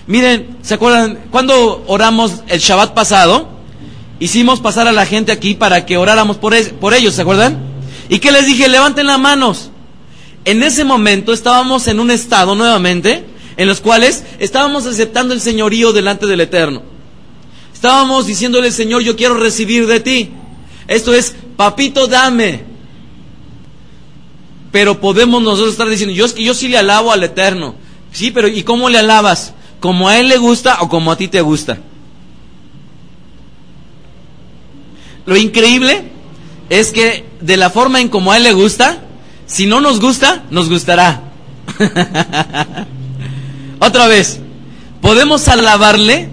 Miren, 0.05 0.57
¿se 0.61 0.73
acuerdan? 0.73 1.19
Cuando 1.31 1.83
oramos 1.87 2.43
el 2.47 2.59
Shabbat 2.59 2.93
pasado, 2.93 3.58
hicimos 4.19 4.59
pasar 4.59 4.88
a 4.88 4.91
la 4.91 5.05
gente 5.05 5.31
aquí 5.31 5.55
para 5.55 5.85
que 5.85 5.97
oráramos 5.97 6.38
por, 6.38 6.53
ellos, 6.53 7.13
¿se 7.13 7.21
acuerdan? 7.21 7.57
¿Y 8.09 8.19
qué 8.19 8.31
les 8.31 8.45
dije? 8.45 8.67
Levanten 8.67 9.07
las 9.07 9.19
manos. 9.19 9.71
En 10.45 10.63
ese 10.63 10.83
momento 10.83 11.33
estábamos 11.33 11.88
en 11.88 11.99
un 11.99 12.11
estado 12.11 12.55
nuevamente 12.55 13.25
en 13.57 13.67
los 13.67 13.81
cuales 13.81 14.23
estábamos 14.39 14.85
aceptando 14.85 15.33
el 15.33 15.41
señorío 15.41 15.91
delante 15.91 16.25
del 16.25 16.41
Eterno. 16.41 16.81
Estábamos 17.73 18.25
diciéndole, 18.25 18.71
Señor, 18.71 19.03
yo 19.03 19.15
quiero 19.15 19.35
recibir 19.35 19.88
de 19.88 19.99
ti. 19.99 20.31
Esto 20.88 21.13
es, 21.13 21.35
papito, 21.55 22.07
dame. 22.07 22.63
Pero 24.71 24.99
podemos 24.99 25.41
nosotros 25.41 25.71
estar 25.71 25.89
diciendo, 25.89 26.13
yo 26.13 26.27
yo 26.35 26.53
sí 26.53 26.67
le 26.67 26.77
alabo 26.77 27.11
al 27.11 27.23
Eterno. 27.23 27.75
Sí, 28.11 28.31
pero 28.31 28.47
¿y 28.47 28.63
cómo 28.63 28.89
le 28.89 28.97
alabas? 28.97 29.53
¿Como 29.79 30.09
a 30.09 30.19
Él 30.19 30.29
le 30.29 30.38
gusta 30.38 30.77
o 30.81 30.89
como 30.89 31.11
a 31.11 31.17
ti 31.17 31.27
te 31.27 31.41
gusta? 31.41 31.79
Lo 35.29 35.38
increíble 35.38 36.05
es 36.71 36.91
que 36.91 37.24
de 37.39 37.55
la 37.55 37.69
forma 37.69 38.01
en 38.01 38.09
como 38.09 38.31
a 38.31 38.38
Él 38.38 38.43
le 38.45 38.53
gusta, 38.53 39.03
si 39.45 39.67
no 39.67 39.79
nos 39.79 40.00
gusta, 40.00 40.45
nos 40.50 40.69
gustará. 40.69 41.21
Otra 43.79 44.07
vez, 44.07 44.39
podemos 45.03 45.48
alabarle 45.48 46.29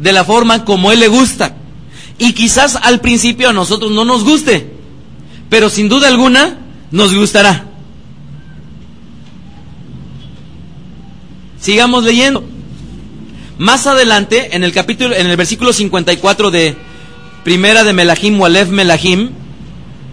de 0.00 0.12
la 0.12 0.24
forma 0.24 0.66
como 0.66 0.92
Él 0.92 1.00
le 1.00 1.08
gusta. 1.08 1.56
Y 2.18 2.34
quizás 2.34 2.76
al 2.76 3.00
principio 3.00 3.48
a 3.48 3.54
nosotros 3.54 3.90
no 3.90 4.04
nos 4.04 4.22
guste, 4.22 4.70
pero 5.48 5.70
sin 5.70 5.88
duda 5.88 6.08
alguna 6.08 6.58
nos 6.90 7.14
gustará. 7.14 7.64
Sigamos 11.58 12.04
leyendo. 12.04 12.44
Más 13.56 13.86
adelante, 13.86 14.54
en 14.54 14.62
el 14.62 14.72
capítulo, 14.72 15.16
en 15.16 15.26
el 15.26 15.38
versículo 15.38 15.72
54 15.72 16.50
de 16.50 16.89
Primera 17.44 17.84
de 17.84 17.92
Melahim, 17.92 18.40
Walef 18.40 18.68
Melahim, 18.68 19.30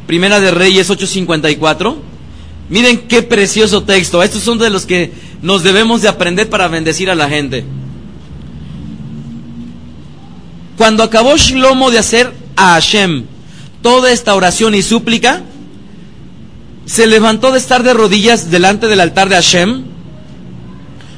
Primera 0.05 0.39
de 0.39 0.51
Reyes 0.51 0.89
854, 0.89 2.07
Miren 2.69 3.07
qué 3.07 3.23
precioso 3.23 3.83
texto. 3.83 4.21
Estos 4.21 4.43
son 4.43 4.57
de 4.57 4.69
los 4.69 4.85
que 4.85 5.11
nos 5.41 5.63
debemos 5.63 6.01
de 6.01 6.09
aprender 6.09 6.49
para 6.49 6.67
bendecir 6.67 7.09
a 7.09 7.15
la 7.15 7.29
gente. 7.29 7.65
Cuando 10.77 11.03
acabó 11.03 11.35
Shlomo 11.37 11.89
de 11.91 11.99
hacer 11.99 12.33
a 12.55 12.73
Hashem 12.73 13.23
toda 13.81 14.11
esta 14.11 14.35
oración 14.35 14.75
y 14.75 14.81
súplica, 14.81 15.43
se 16.85 17.07
levantó 17.07 17.51
de 17.51 17.57
estar 17.57 17.83
de 17.83 17.93
rodillas 17.93 18.51
delante 18.51 18.87
del 18.87 18.99
altar 18.99 19.29
de 19.29 19.35
Hashem, 19.35 19.83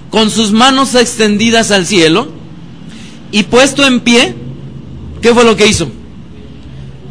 con 0.10 0.30
sus 0.32 0.52
manos 0.52 0.96
extendidas 0.96 1.72
al 1.72 1.86
cielo, 1.86 2.30
y 3.32 3.44
puesto 3.44 3.86
en 3.86 4.00
pie, 4.00 4.36
¿qué 5.22 5.34
fue 5.34 5.44
lo 5.44 5.56
que 5.56 5.68
hizo? 5.68 5.92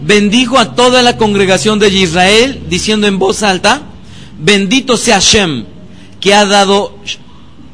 Bendijo 0.00 0.58
a 0.58 0.76
toda 0.76 1.02
la 1.02 1.16
congregación 1.16 1.78
de 1.78 1.88
Israel, 1.88 2.62
diciendo 2.68 3.06
en 3.06 3.18
voz 3.18 3.42
alta, 3.42 3.82
Bendito 4.38 4.96
sea 4.96 5.16
Hashem, 5.16 5.64
que 6.20 6.34
ha 6.34 6.46
dado 6.46 6.96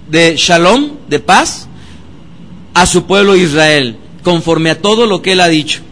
de 0.08 0.36
shalom, 0.36 0.92
de 1.08 1.20
paz, 1.20 1.68
a 2.72 2.86
su 2.86 3.04
pueblo 3.04 3.36
Israel, 3.36 3.98
conforme 4.22 4.70
a 4.70 4.80
todo 4.80 5.06
lo 5.06 5.20
que 5.20 5.32
él 5.32 5.40
ha 5.40 5.48
dicho. 5.48 5.82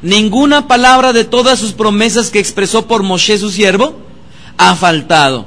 Ninguna 0.00 0.66
palabra 0.66 1.12
de 1.12 1.24
todas 1.24 1.58
sus 1.58 1.72
promesas 1.72 2.30
que 2.30 2.38
expresó 2.38 2.86
por 2.86 3.02
Moshe 3.02 3.36
su 3.36 3.50
siervo 3.50 3.98
ha 4.56 4.74
faltado. 4.74 5.46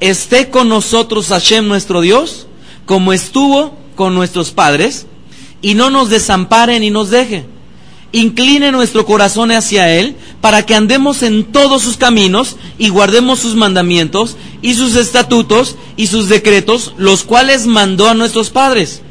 Esté 0.00 0.48
con 0.48 0.70
nosotros 0.70 1.28
Hashem 1.28 1.68
nuestro 1.68 2.00
Dios, 2.00 2.46
como 2.86 3.12
estuvo 3.12 3.76
con 3.94 4.14
nuestros 4.14 4.52
padres, 4.52 5.06
y 5.60 5.74
no 5.74 5.90
nos 5.90 6.08
desampare 6.08 6.80
ni 6.80 6.90
nos 6.90 7.10
deje 7.10 7.44
incline 8.12 8.72
nuestro 8.72 9.06
corazón 9.06 9.50
hacia 9.52 9.90
Él, 9.90 10.16
para 10.40 10.64
que 10.66 10.74
andemos 10.74 11.22
en 11.22 11.44
todos 11.44 11.82
sus 11.82 11.96
caminos 11.96 12.56
y 12.78 12.88
guardemos 12.88 13.38
sus 13.38 13.54
mandamientos 13.54 14.36
y 14.62 14.74
sus 14.74 14.96
estatutos 14.96 15.76
y 15.96 16.08
sus 16.08 16.28
decretos, 16.28 16.94
los 16.96 17.22
cuales 17.22 17.66
mandó 17.66 18.08
a 18.08 18.14
nuestros 18.14 18.50
padres. 18.50 19.02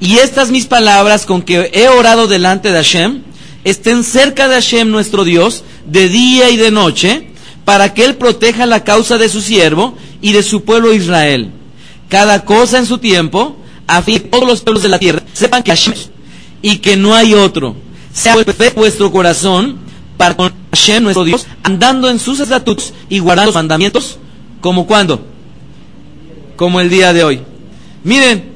Y 0.00 0.16
estas 0.18 0.50
mis 0.50 0.66
palabras 0.66 1.26
con 1.26 1.42
que 1.42 1.70
he 1.74 1.88
orado 1.88 2.26
delante 2.26 2.70
de 2.70 2.76
Hashem, 2.76 3.22
estén 3.64 4.02
cerca 4.02 4.48
de 4.48 4.54
Hashem 4.54 4.90
nuestro 4.90 5.24
Dios, 5.24 5.62
de 5.86 6.08
día 6.08 6.50
y 6.50 6.56
de 6.56 6.70
noche, 6.70 7.28
para 7.64 7.94
que 7.94 8.04
Él 8.04 8.16
proteja 8.16 8.66
la 8.66 8.82
causa 8.82 9.18
de 9.18 9.28
su 9.28 9.40
siervo 9.40 9.96
y 10.20 10.32
de 10.32 10.42
su 10.42 10.64
pueblo 10.64 10.92
Israel. 10.92 11.52
Cada 12.08 12.44
cosa 12.44 12.78
en 12.78 12.86
su 12.86 12.98
tiempo, 12.98 13.56
a 13.86 14.02
fin 14.02 14.20
que 14.20 14.28
todos 14.28 14.46
los 14.46 14.60
pueblos 14.62 14.82
de 14.82 14.88
la 14.88 14.98
tierra 14.98 15.22
sepan 15.32 15.62
que 15.62 15.70
Hashem 15.70 15.94
y 16.62 16.78
que 16.78 16.96
no 16.96 17.14
hay 17.14 17.34
otro. 17.34 17.76
Sea 18.12 18.36
vuestro 18.74 19.10
corazón 19.10 19.78
para 20.16 20.36
con 20.36 20.52
Hashem 20.70 21.02
nuestro 21.02 21.24
Dios, 21.24 21.46
andando 21.62 22.08
en 22.08 22.18
sus 22.18 22.40
estatutos 22.40 22.94
y 23.08 23.18
guardando 23.18 23.48
los 23.48 23.56
mandamientos, 23.56 24.18
como 24.60 24.86
cuando, 24.86 25.26
como 26.56 26.80
el 26.80 26.88
día 26.88 27.12
de 27.12 27.24
hoy. 27.24 27.40
Miren, 28.04 28.52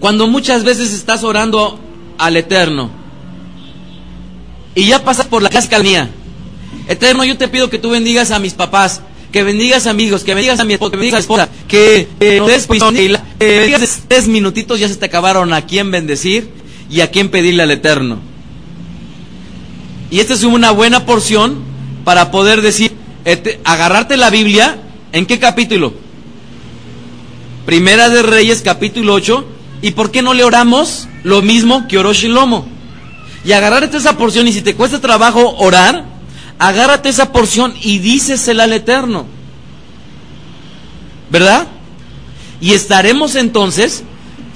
cuando 0.00 0.26
muchas 0.26 0.64
veces 0.64 0.92
estás 0.92 1.22
orando 1.24 1.78
al 2.18 2.36
Eterno 2.36 2.90
y 4.74 4.86
ya 4.86 5.04
pasas 5.04 5.26
por 5.26 5.42
la 5.42 5.50
clásica 5.50 5.78
mía, 5.78 6.10
Eterno, 6.88 7.24
yo 7.24 7.36
te 7.36 7.48
pido 7.48 7.70
que 7.70 7.78
tú 7.78 7.90
bendigas 7.90 8.30
a 8.30 8.38
mis 8.38 8.54
papás, 8.54 9.02
que 9.30 9.42
bendigas 9.42 9.86
a 9.86 9.90
amigos, 9.90 10.24
que 10.24 10.34
bendigas 10.34 10.58
a 10.58 10.64
mi 10.64 10.72
esposa, 10.72 10.90
que 10.90 10.96
bendigas 10.96 11.14
a 11.14 11.28
mi 11.28 11.34
esposa, 11.34 11.48
que, 11.68 12.08
que, 12.18 12.40
que 13.38 13.58
bendigas 13.60 14.00
tres 14.08 14.26
minutitos 14.26 14.80
ya 14.80 14.88
se 14.88 14.96
te 14.96 15.06
acabaron 15.06 15.52
a 15.52 15.66
quién 15.66 15.90
bendecir 15.90 16.57
y 16.90 17.00
a 17.00 17.10
quién 17.10 17.30
pedirle 17.30 17.62
al 17.62 17.70
Eterno. 17.70 18.18
Y 20.10 20.20
esta 20.20 20.34
es 20.34 20.42
una 20.44 20.70
buena 20.70 21.04
porción 21.04 21.62
para 22.04 22.30
poder 22.30 22.62
decir, 22.62 22.96
agarrarte 23.64 24.16
la 24.16 24.30
Biblia, 24.30 24.78
¿en 25.12 25.26
qué 25.26 25.38
capítulo? 25.38 25.92
Primera 27.66 28.08
de 28.08 28.22
Reyes, 28.22 28.62
capítulo 28.62 29.12
8. 29.14 29.46
¿Y 29.82 29.90
por 29.90 30.10
qué 30.10 30.22
no 30.22 30.32
le 30.32 30.42
oramos 30.42 31.06
lo 31.22 31.42
mismo 31.42 31.86
que 31.86 31.98
oró 31.98 32.14
Shilomo? 32.14 32.66
Y 33.44 33.52
agarrarte 33.52 33.98
esa 33.98 34.16
porción, 34.16 34.48
y 34.48 34.52
si 34.52 34.62
te 34.62 34.74
cuesta 34.74 35.00
trabajo 35.00 35.54
orar, 35.58 36.04
agárrate 36.58 37.10
esa 37.10 37.30
porción 37.30 37.74
y 37.82 37.98
dícesela 37.98 38.64
al 38.64 38.72
Eterno. 38.72 39.26
¿Verdad? 41.30 41.66
Y 42.60 42.72
estaremos 42.72 43.34
entonces 43.34 44.02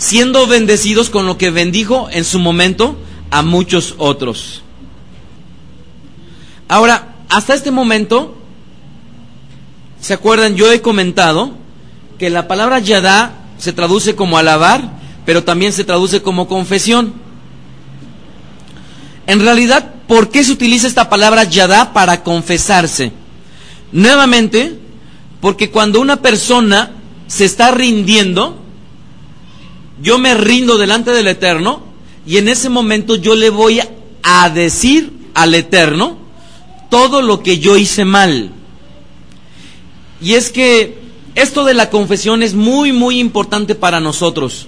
siendo 0.03 0.49
bendecidos 0.49 1.11
con 1.11 1.27
lo 1.27 1.39
que 1.39 1.53
bendijo 1.53 2.09
en 2.11 2.25
su 2.25 2.41
momento 2.41 2.97
a 3.31 3.43
muchos 3.43 3.95
otros. 3.99 4.65
Ahora, 6.67 7.15
hasta 7.29 7.55
este 7.55 7.71
momento, 7.71 8.37
¿se 10.01 10.13
acuerdan? 10.13 10.57
Yo 10.57 10.73
he 10.73 10.83
comentado 10.83 11.53
que 12.19 12.31
la 12.31 12.49
palabra 12.49 12.81
yadá 12.81 13.45
se 13.59 13.73
traduce 13.73 14.17
como 14.17 14.39
alabar, 14.39 14.99
pero 15.25 15.45
también 15.45 15.73
se 15.73 15.85
traduce 15.85 16.21
como 16.21 16.49
confesión. 16.49 17.15
En 19.29 19.39
realidad, 19.39 19.95
¿por 20.09 20.31
qué 20.31 20.43
se 20.43 20.51
utiliza 20.51 20.89
esta 20.89 21.09
palabra 21.09 21.45
yadá 21.45 21.93
para 21.93 22.25
confesarse? 22.25 23.13
Nuevamente, 23.93 24.81
porque 25.41 25.71
cuando 25.71 26.01
una 26.01 26.21
persona 26.21 26.91
se 27.29 27.45
está 27.45 27.71
rindiendo, 27.71 28.62
yo 30.01 30.19
me 30.19 30.35
rindo 30.35 30.79
delante 30.79 31.11
del 31.11 31.29
Eterno 31.29 31.83
y 32.27 32.39
en 32.39 32.49
ese 32.49 32.69
momento 32.69 33.17
yo 33.17 33.35
le 33.35 33.51
voy 33.51 33.81
a 34.23 34.51
decir 34.51 35.13
al 35.35 35.55
Eterno 35.55 36.19
todo 36.91 37.23
lo 37.23 37.43
que 37.43 37.59
yo 37.59 37.77
hice 37.77 38.05
mal. 38.05 38.51
Y 40.21 40.35
es 40.35 40.51
que 40.51 40.99
esto 41.35 41.65
de 41.65 41.75
la 41.75 41.91
confesión 41.91 42.43
es 42.43 42.55
muy, 42.55 42.93
muy 42.93 43.19
importante 43.19 43.75
para 43.75 44.01
nosotros. 44.01 44.67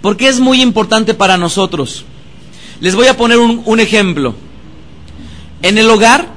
¿Por 0.00 0.16
qué 0.16 0.28
es 0.28 0.40
muy 0.40 0.60
importante 0.60 1.14
para 1.14 1.36
nosotros? 1.36 2.04
Les 2.80 2.94
voy 2.94 3.06
a 3.06 3.16
poner 3.16 3.38
un, 3.38 3.62
un 3.64 3.78
ejemplo. 3.78 4.34
En 5.62 5.78
el 5.78 5.88
hogar, 5.88 6.28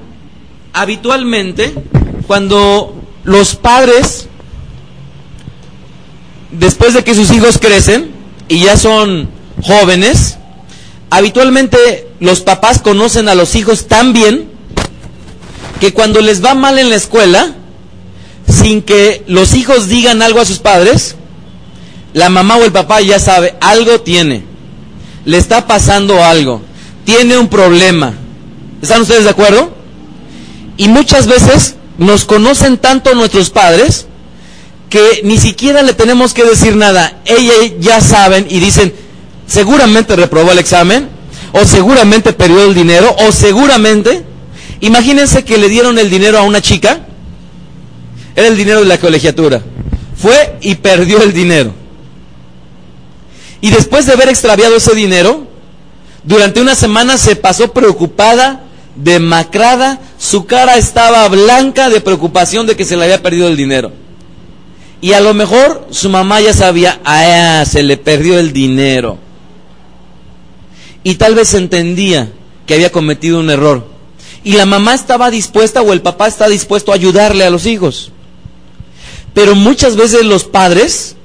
habitualmente, 0.74 1.74
cuando 2.28 2.94
los 3.24 3.56
padres, 3.56 4.28
después 6.60 6.94
de 6.94 7.04
que 7.04 7.16
sus 7.16 7.32
hijos 7.32 7.58
crecen, 7.60 8.12
y 8.48 8.64
ya 8.64 8.78
son 8.78 9.30
jóvenes, 9.64 10.38
habitualmente 11.10 12.08
los 12.20 12.42
papás 12.42 12.82
conocen 12.82 13.30
a 13.30 13.36
los 13.36 13.56
hijos 13.56 13.88
tan 13.88 14.14
bien 14.14 14.50
que 15.80 15.94
cuando 15.94 16.22
les 16.22 16.44
va 16.44 16.54
mal 16.54 16.80
en 16.80 16.90
la 16.90 16.96
escuela, 16.96 17.56
sin 18.48 18.82
que 18.82 19.24
los 19.28 19.54
hijos 19.54 19.88
digan 19.88 20.22
algo 20.22 20.40
a 20.40 20.46
sus 20.46 20.60
padres, 20.60 21.16
la 22.14 22.30
mamá 22.30 22.58
o 22.58 22.64
el 22.64 22.72
papá 22.72 23.02
ya 23.02 23.20
sabe, 23.20 23.56
algo 23.60 24.02
tiene, 24.02 24.44
le 25.26 25.38
está 25.38 25.68
pasando 25.68 26.24
algo, 26.24 26.62
tiene 27.04 27.38
un 27.38 27.50
problema. 27.50 28.14
¿Están 28.82 29.02
ustedes 29.02 29.24
de 29.24 29.32
acuerdo? 29.32 29.74
Y 30.78 30.88
muchas 30.88 31.28
veces 31.28 31.76
nos 31.98 32.26
conocen 32.26 32.78
tanto 32.78 33.16
nuestros 33.16 33.50
padres 33.50 34.08
que 34.96 35.24
ni 35.26 35.38
siquiera 35.38 35.84
le 35.84 35.94
tenemos 35.94 36.34
que 36.34 36.46
decir 36.46 36.78
nada. 36.78 37.20
Ellas 37.26 37.74
ya 37.82 38.00
saben 38.00 38.48
y 38.50 38.62
dicen, 38.62 38.94
seguramente 39.46 40.16
reprobó 40.16 40.54
el 40.54 40.60
examen, 40.60 41.10
o 41.52 41.66
seguramente 41.66 42.32
perdió 42.32 42.64
el 42.64 42.74
dinero, 42.74 43.14
o 43.28 43.34
seguramente, 43.34 44.24
imagínense 44.80 45.44
que 45.44 45.58
le 45.58 45.68
dieron 45.68 46.00
el 46.00 46.10
dinero 46.10 46.38
a 46.38 46.44
una 46.44 46.62
chica, 46.62 47.02
era 48.38 48.48
el 48.48 48.56
dinero 48.56 48.80
de 48.80 48.86
la 48.86 48.98
colegiatura, 48.98 49.62
fue 50.16 50.60
y 50.62 50.76
perdió 50.76 51.22
el 51.22 51.34
dinero. 51.34 51.74
Y 53.60 53.72
después 53.72 54.06
de 54.06 54.14
haber 54.14 54.30
extraviado 54.30 54.78
ese 54.78 54.96
dinero, 54.96 55.46
durante 56.24 56.62
una 56.62 56.74
semana 56.74 57.18
se 57.18 57.36
pasó 57.36 57.74
preocupada, 57.74 58.64
demacrada, 58.96 60.00
su 60.18 60.46
cara 60.46 60.78
estaba 60.78 61.28
blanca 61.28 61.90
de 61.90 62.00
preocupación 62.00 62.66
de 62.66 62.78
que 62.78 62.86
se 62.86 62.96
le 62.96 63.04
había 63.04 63.22
perdido 63.22 63.50
el 63.50 63.58
dinero. 63.58 64.05
Y 65.06 65.14
a 65.14 65.20
lo 65.22 65.36
mejor 65.36 65.88
su 65.92 66.10
mamá 66.10 66.42
ya 66.42 66.52
sabía, 66.52 67.00
ah, 67.06 67.64
se 67.70 67.84
le 67.84 67.96
perdió 67.96 68.40
el 68.40 68.52
dinero. 68.52 69.20
Y 71.04 71.14
tal 71.14 71.36
vez 71.36 71.54
entendía 71.54 72.32
que 72.66 72.74
había 72.74 72.92
cometido 72.92 73.40
un 73.40 73.52
error. 73.52 73.88
Y 74.44 74.54
la 74.54 74.66
mamá 74.66 74.96
estaba 74.96 75.30
dispuesta 75.30 75.84
o 75.84 75.94
el 75.94 76.02
papá 76.02 76.28
está 76.28 76.50
dispuesto 76.50 76.92
a 76.92 76.96
ayudarle 76.96 77.46
a 77.46 77.52
los 77.52 77.68
hijos. 77.68 78.12
Pero 79.36 79.54
muchas 79.54 79.96
veces 79.96 80.26
los 80.26 80.44
padres, 80.44 81.16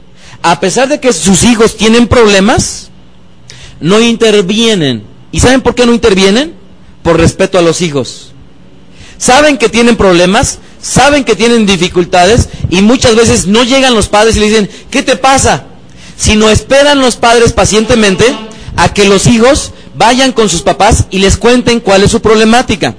a 0.42 0.60
pesar 0.60 0.86
de 0.90 1.00
que 1.00 1.14
sus 1.14 1.42
hijos 1.44 1.78
tienen 1.78 2.06
problemas, 2.06 2.90
no 3.80 3.98
intervienen. 3.98 5.04
¿Y 5.32 5.40
saben 5.40 5.62
por 5.62 5.74
qué 5.74 5.86
no 5.86 5.94
intervienen? 5.94 6.52
Por 7.02 7.16
respeto 7.16 7.58
a 7.58 7.62
los 7.62 7.80
hijos. 7.80 8.32
Saben 9.16 9.56
que 9.56 9.70
tienen 9.70 9.96
problemas, 9.96 10.58
saben 10.82 11.24
que 11.24 11.36
tienen 11.36 11.66
dificultades 11.66 12.48
y 12.68 12.82
muchas 12.82 13.14
veces 13.14 13.46
no 13.46 13.62
llegan 13.64 13.94
los 13.94 14.08
padres 14.08 14.36
y 14.36 14.40
le 14.40 14.48
dicen, 14.48 14.70
¿qué 14.90 15.02
te 15.02 15.16
pasa? 15.16 15.64
Sino 16.16 16.48
esperan 16.48 17.00
los 17.00 17.16
padres 17.16 17.52
pacientemente 17.52 18.24
a 18.76 18.92
que 18.92 19.04
los 19.04 19.26
hijos 19.26 19.72
vayan 19.94 20.32
con 20.32 20.48
sus 20.48 20.62
papás 20.62 21.04
y 21.10 21.18
les 21.18 21.36
cuenten 21.36 21.80
cuál 21.80 22.02
es 22.02 22.10
su 22.10 22.20
problemática. 22.20 22.94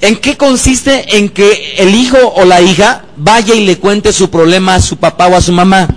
¿En 0.00 0.16
qué 0.16 0.36
consiste 0.36 1.16
en 1.16 1.30
que 1.30 1.74
el 1.78 1.94
hijo 1.94 2.18
o 2.36 2.44
la 2.44 2.60
hija 2.60 3.04
vaya 3.16 3.54
y 3.54 3.64
le 3.64 3.78
cuente 3.78 4.12
su 4.12 4.30
problema 4.30 4.74
a 4.74 4.82
su 4.82 4.96
papá 4.98 5.26
o 5.28 5.36
a 5.36 5.40
su 5.40 5.52
mamá? 5.52 5.88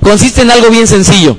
Consiste 0.00 0.42
en 0.42 0.50
algo 0.50 0.70
bien 0.70 0.86
sencillo. 0.86 1.38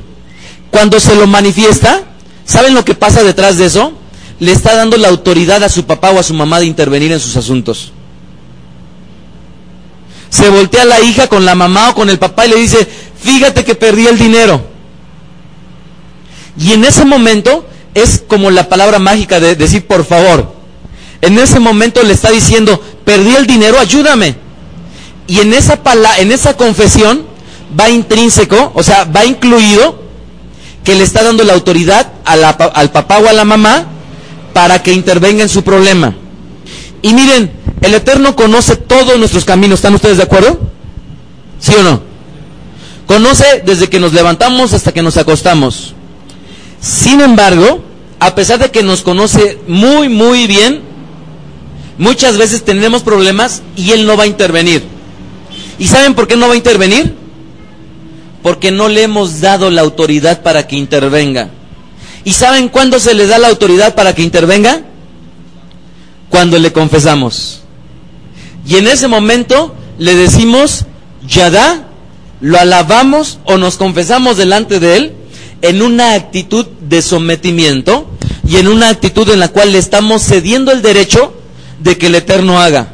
Cuando 0.71 0.99
se 0.99 1.15
lo 1.15 1.27
manifiesta, 1.27 2.03
¿saben 2.45 2.73
lo 2.73 2.85
que 2.85 2.95
pasa 2.95 3.23
detrás 3.23 3.57
de 3.57 3.65
eso? 3.65 3.93
Le 4.39 4.51
está 4.51 4.75
dando 4.75 4.97
la 4.97 5.09
autoridad 5.09 5.63
a 5.63 5.69
su 5.69 5.85
papá 5.85 6.11
o 6.11 6.19
a 6.19 6.23
su 6.23 6.33
mamá 6.33 6.59
de 6.59 6.65
intervenir 6.65 7.11
en 7.11 7.19
sus 7.19 7.35
asuntos 7.37 7.91
se 10.35 10.49
voltea 10.49 10.83
la 10.83 10.99
hija 10.99 11.27
con 11.27 11.45
la 11.45 11.55
mamá 11.55 11.91
o 11.91 11.95
con 11.95 12.09
el 12.09 12.19
papá 12.19 12.45
y 12.45 12.49
le 12.49 12.57
dice, 12.57 12.85
fíjate 13.21 13.63
que 13.63 13.73
perdí 13.73 14.05
el 14.05 14.17
dinero. 14.17 14.61
Y 16.59 16.73
en 16.73 16.83
ese 16.83 17.05
momento 17.05 17.65
es 17.93 18.21
como 18.27 18.51
la 18.51 18.67
palabra 18.67 18.99
mágica 18.99 19.39
de 19.39 19.55
decir, 19.55 19.87
por 19.87 20.03
favor. 20.03 20.53
En 21.21 21.39
ese 21.39 21.61
momento 21.61 22.03
le 22.03 22.11
está 22.11 22.31
diciendo, 22.31 22.81
perdí 23.05 23.33
el 23.33 23.47
dinero, 23.47 23.79
ayúdame. 23.79 24.35
Y 25.27 25.39
en 25.39 25.53
esa, 25.53 25.79
en 26.19 26.33
esa 26.33 26.57
confesión 26.57 27.25
va 27.79 27.89
intrínseco, 27.89 28.73
o 28.75 28.83
sea, 28.83 29.05
va 29.05 29.23
incluido 29.25 30.03
que 30.83 30.95
le 30.95 31.03
está 31.05 31.23
dando 31.23 31.45
la 31.45 31.53
autoridad 31.53 32.11
al 32.25 32.91
papá 32.91 33.19
o 33.19 33.29
a 33.29 33.33
la 33.33 33.45
mamá 33.45 33.85
para 34.51 34.83
que 34.83 34.91
intervenga 34.91 35.43
en 35.43 35.49
su 35.49 35.63
problema. 35.63 36.13
Y 37.01 37.13
miren, 37.13 37.51
el 37.85 37.93
Eterno 37.93 38.35
conoce 38.35 38.75
todos 38.75 39.17
nuestros 39.19 39.45
caminos. 39.45 39.79
¿Están 39.79 39.93
ustedes 39.95 40.17
de 40.17 40.23
acuerdo? 40.23 40.59
¿Sí 41.59 41.73
o 41.79 41.83
no? 41.83 42.01
Conoce 43.05 43.61
desde 43.65 43.89
que 43.89 43.99
nos 43.99 44.13
levantamos 44.13 44.73
hasta 44.73 44.91
que 44.91 45.03
nos 45.03 45.17
acostamos. 45.17 45.93
Sin 46.81 47.21
embargo, 47.21 47.83
a 48.19 48.33
pesar 48.33 48.59
de 48.59 48.71
que 48.71 48.81
nos 48.81 49.01
conoce 49.01 49.59
muy, 49.67 50.09
muy 50.09 50.47
bien, 50.47 50.81
muchas 51.97 52.37
veces 52.37 52.63
tenemos 52.65 53.03
problemas 53.03 53.61
y 53.75 53.91
Él 53.91 54.07
no 54.07 54.17
va 54.17 54.23
a 54.23 54.27
intervenir. 54.27 54.83
¿Y 55.77 55.87
saben 55.87 56.15
por 56.15 56.27
qué 56.27 56.35
no 56.35 56.47
va 56.47 56.53
a 56.53 56.57
intervenir? 56.57 57.13
Porque 58.41 58.71
no 58.71 58.89
le 58.89 59.03
hemos 59.03 59.41
dado 59.41 59.69
la 59.69 59.81
autoridad 59.81 60.41
para 60.41 60.67
que 60.67 60.75
intervenga. 60.75 61.49
¿Y 62.23 62.33
saben 62.33 62.69
cuándo 62.69 62.99
se 62.99 63.13
le 63.13 63.27
da 63.27 63.37
la 63.37 63.49
autoridad 63.49 63.93
para 63.93 64.15
que 64.15 64.23
intervenga? 64.23 64.81
Cuando 66.29 66.57
le 66.57 66.73
confesamos. 66.73 67.64
Y 68.67 68.77
en 68.77 68.87
ese 68.87 69.07
momento 69.07 69.75
le 69.97 70.15
decimos, 70.15 70.85
Yadá, 71.27 71.87
lo 72.41 72.59
alabamos 72.59 73.39
o 73.45 73.57
nos 73.57 73.77
confesamos 73.77 74.37
delante 74.37 74.79
de 74.79 74.97
Él 74.97 75.13
en 75.61 75.81
una 75.81 76.13
actitud 76.13 76.65
de 76.81 77.01
sometimiento 77.01 78.09
y 78.47 78.57
en 78.57 78.67
una 78.67 78.89
actitud 78.89 79.29
en 79.29 79.39
la 79.39 79.47
cual 79.47 79.71
le 79.71 79.79
estamos 79.79 80.21
cediendo 80.21 80.71
el 80.71 80.81
derecho 80.81 81.33
de 81.79 81.97
que 81.97 82.07
el 82.07 82.15
Eterno 82.15 82.59
haga. 82.59 82.89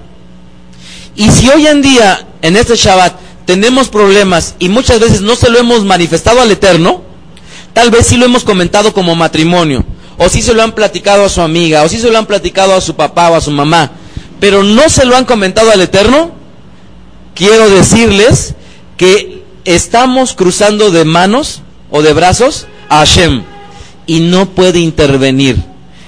Y 1.15 1.29
si 1.29 1.49
hoy 1.49 1.67
en 1.67 1.81
día, 1.81 2.27
en 2.41 2.55
este 2.55 2.75
Shabbat, 2.75 3.19
tenemos 3.45 3.89
problemas 3.89 4.55
y 4.59 4.69
muchas 4.69 4.99
veces 4.99 5.21
no 5.21 5.35
se 5.35 5.49
lo 5.49 5.59
hemos 5.59 5.83
manifestado 5.83 6.41
al 6.41 6.51
Eterno, 6.51 7.01
tal 7.73 7.91
vez 7.91 8.07
sí 8.07 8.17
lo 8.17 8.25
hemos 8.25 8.43
comentado 8.43 8.93
como 8.93 9.15
matrimonio, 9.15 9.83
o 10.17 10.29
sí 10.29 10.41
se 10.41 10.53
lo 10.53 10.63
han 10.63 10.73
platicado 10.73 11.25
a 11.25 11.29
su 11.29 11.41
amiga, 11.41 11.83
o 11.83 11.89
sí 11.89 11.99
se 11.99 12.09
lo 12.09 12.17
han 12.17 12.25
platicado 12.25 12.73
a 12.73 12.81
su 12.81 12.95
papá 12.95 13.29
o 13.29 13.35
a 13.35 13.41
su 13.41 13.51
mamá, 13.51 13.91
pero 14.41 14.63
no 14.63 14.89
se 14.89 15.05
lo 15.05 15.15
han 15.15 15.25
comentado 15.25 15.69
al 15.69 15.81
Eterno, 15.81 16.31
quiero 17.35 17.69
decirles 17.69 18.55
que 18.97 19.43
estamos 19.65 20.33
cruzando 20.33 20.89
de 20.89 21.05
manos 21.05 21.61
o 21.91 22.01
de 22.01 22.11
brazos 22.11 22.65
a 22.89 22.97
Hashem 22.97 23.43
y 24.07 24.21
no 24.21 24.49
puede 24.49 24.79
intervenir. 24.79 25.57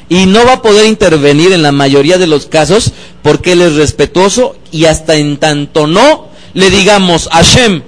Y 0.10 0.26
no 0.26 0.46
va 0.46 0.54
a 0.54 0.62
poder 0.64 0.88
intervenir 0.88 1.54
en 1.54 1.62
la 1.62 1.72
mayoría 1.72 2.18
de 2.18 2.26
los 2.26 2.48
casos 2.48 2.94
porque 3.22 3.52
Él 3.52 3.62
es 3.62 3.76
respetuoso 3.76 4.56
y 4.72 4.86
hasta 4.86 5.14
en 5.14 5.38
tanto 5.38 5.86
no 5.86 6.30
le 6.56 6.72
digamos, 6.72 7.30
Hashem, 7.32 7.84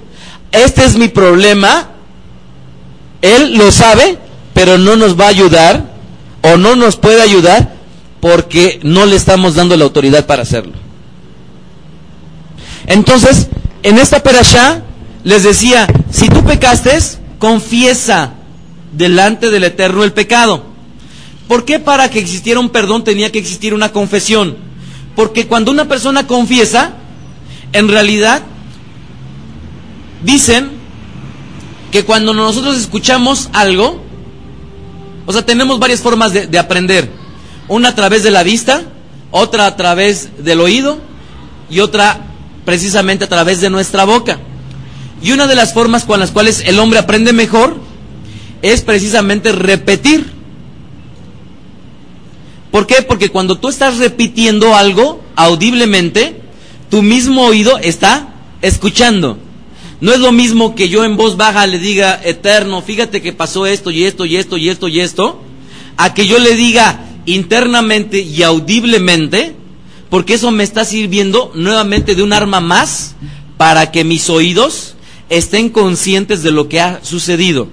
este 0.52 0.84
es 0.84 0.96
mi 0.96 1.08
problema, 1.08 1.90
Él 3.20 3.54
lo 3.56 3.72
sabe, 3.72 4.16
pero 4.54 4.78
no 4.78 4.94
nos 4.94 5.18
va 5.18 5.24
a 5.24 5.30
ayudar 5.30 5.90
o 6.42 6.56
no 6.56 6.76
nos 6.76 6.94
puede 6.94 7.20
ayudar 7.20 7.75
porque 8.20 8.80
no 8.82 9.06
le 9.06 9.16
estamos 9.16 9.54
dando 9.54 9.76
la 9.76 9.84
autoridad 9.84 10.26
para 10.26 10.42
hacerlo. 10.42 10.72
Entonces, 12.86 13.48
en 13.82 13.98
esta 13.98 14.22
perashá 14.22 14.82
les 15.24 15.42
decía, 15.42 15.86
si 16.10 16.28
tú 16.28 16.44
pecaste, 16.44 16.98
confiesa 17.38 18.34
delante 18.92 19.50
del 19.50 19.64
Eterno 19.64 20.04
el 20.04 20.12
pecado. 20.12 20.64
¿Por 21.48 21.64
qué 21.64 21.78
para 21.78 22.10
que 22.10 22.18
existiera 22.18 22.60
un 22.60 22.70
perdón 22.70 23.04
tenía 23.04 23.30
que 23.30 23.38
existir 23.38 23.74
una 23.74 23.90
confesión? 23.90 24.56
Porque 25.14 25.46
cuando 25.46 25.70
una 25.70 25.86
persona 25.86 26.26
confiesa, 26.26 26.94
en 27.72 27.88
realidad 27.88 28.42
dicen 30.24 30.70
que 31.90 32.04
cuando 32.04 32.34
nosotros 32.34 32.76
escuchamos 32.76 33.48
algo, 33.52 34.02
o 35.26 35.32
sea, 35.32 35.44
tenemos 35.44 35.78
varias 35.78 36.00
formas 36.00 36.32
de, 36.32 36.46
de 36.46 36.58
aprender 36.58 37.10
una 37.68 37.90
a 37.90 37.94
través 37.94 38.22
de 38.22 38.30
la 38.30 38.42
vista, 38.42 38.82
otra 39.30 39.66
a 39.66 39.76
través 39.76 40.44
del 40.44 40.60
oído 40.60 40.98
y 41.70 41.80
otra 41.80 42.20
precisamente 42.64 43.24
a 43.24 43.28
través 43.28 43.60
de 43.60 43.70
nuestra 43.70 44.04
boca. 44.04 44.38
Y 45.22 45.32
una 45.32 45.46
de 45.46 45.54
las 45.54 45.72
formas 45.72 46.04
con 46.04 46.20
las 46.20 46.30
cuales 46.30 46.62
el 46.66 46.78
hombre 46.78 46.98
aprende 46.98 47.32
mejor 47.32 47.76
es 48.62 48.82
precisamente 48.82 49.52
repetir. 49.52 50.32
¿Por 52.70 52.86
qué? 52.86 53.02
Porque 53.02 53.30
cuando 53.30 53.58
tú 53.58 53.68
estás 53.68 53.98
repitiendo 53.98 54.74
algo 54.74 55.22
audiblemente, 55.34 56.40
tu 56.90 57.02
mismo 57.02 57.46
oído 57.46 57.78
está 57.78 58.34
escuchando. 58.60 59.38
No 60.00 60.12
es 60.12 60.20
lo 60.20 60.30
mismo 60.30 60.74
que 60.74 60.88
yo 60.88 61.04
en 61.04 61.16
voz 61.16 61.36
baja 61.36 61.66
le 61.66 61.78
diga, 61.78 62.20
eterno, 62.22 62.82
fíjate 62.82 63.22
que 63.22 63.32
pasó 63.32 63.64
esto 63.64 63.90
y 63.90 64.04
esto 64.04 64.26
y 64.26 64.36
esto 64.36 64.58
y 64.58 64.68
esto 64.68 64.88
y 64.88 65.00
esto, 65.00 65.40
a 65.96 66.12
que 66.12 66.26
yo 66.26 66.38
le 66.38 66.54
diga, 66.54 67.00
internamente 67.26 68.20
y 68.20 68.42
audiblemente, 68.42 69.54
porque 70.08 70.34
eso 70.34 70.50
me 70.50 70.64
está 70.64 70.84
sirviendo 70.84 71.52
nuevamente 71.54 72.14
de 72.14 72.22
un 72.22 72.32
arma 72.32 72.60
más 72.60 73.16
para 73.56 73.90
que 73.90 74.04
mis 74.04 74.30
oídos 74.30 74.94
estén 75.28 75.68
conscientes 75.68 76.42
de 76.42 76.52
lo 76.52 76.68
que 76.68 76.80
ha 76.80 77.00
sucedido. 77.02 77.68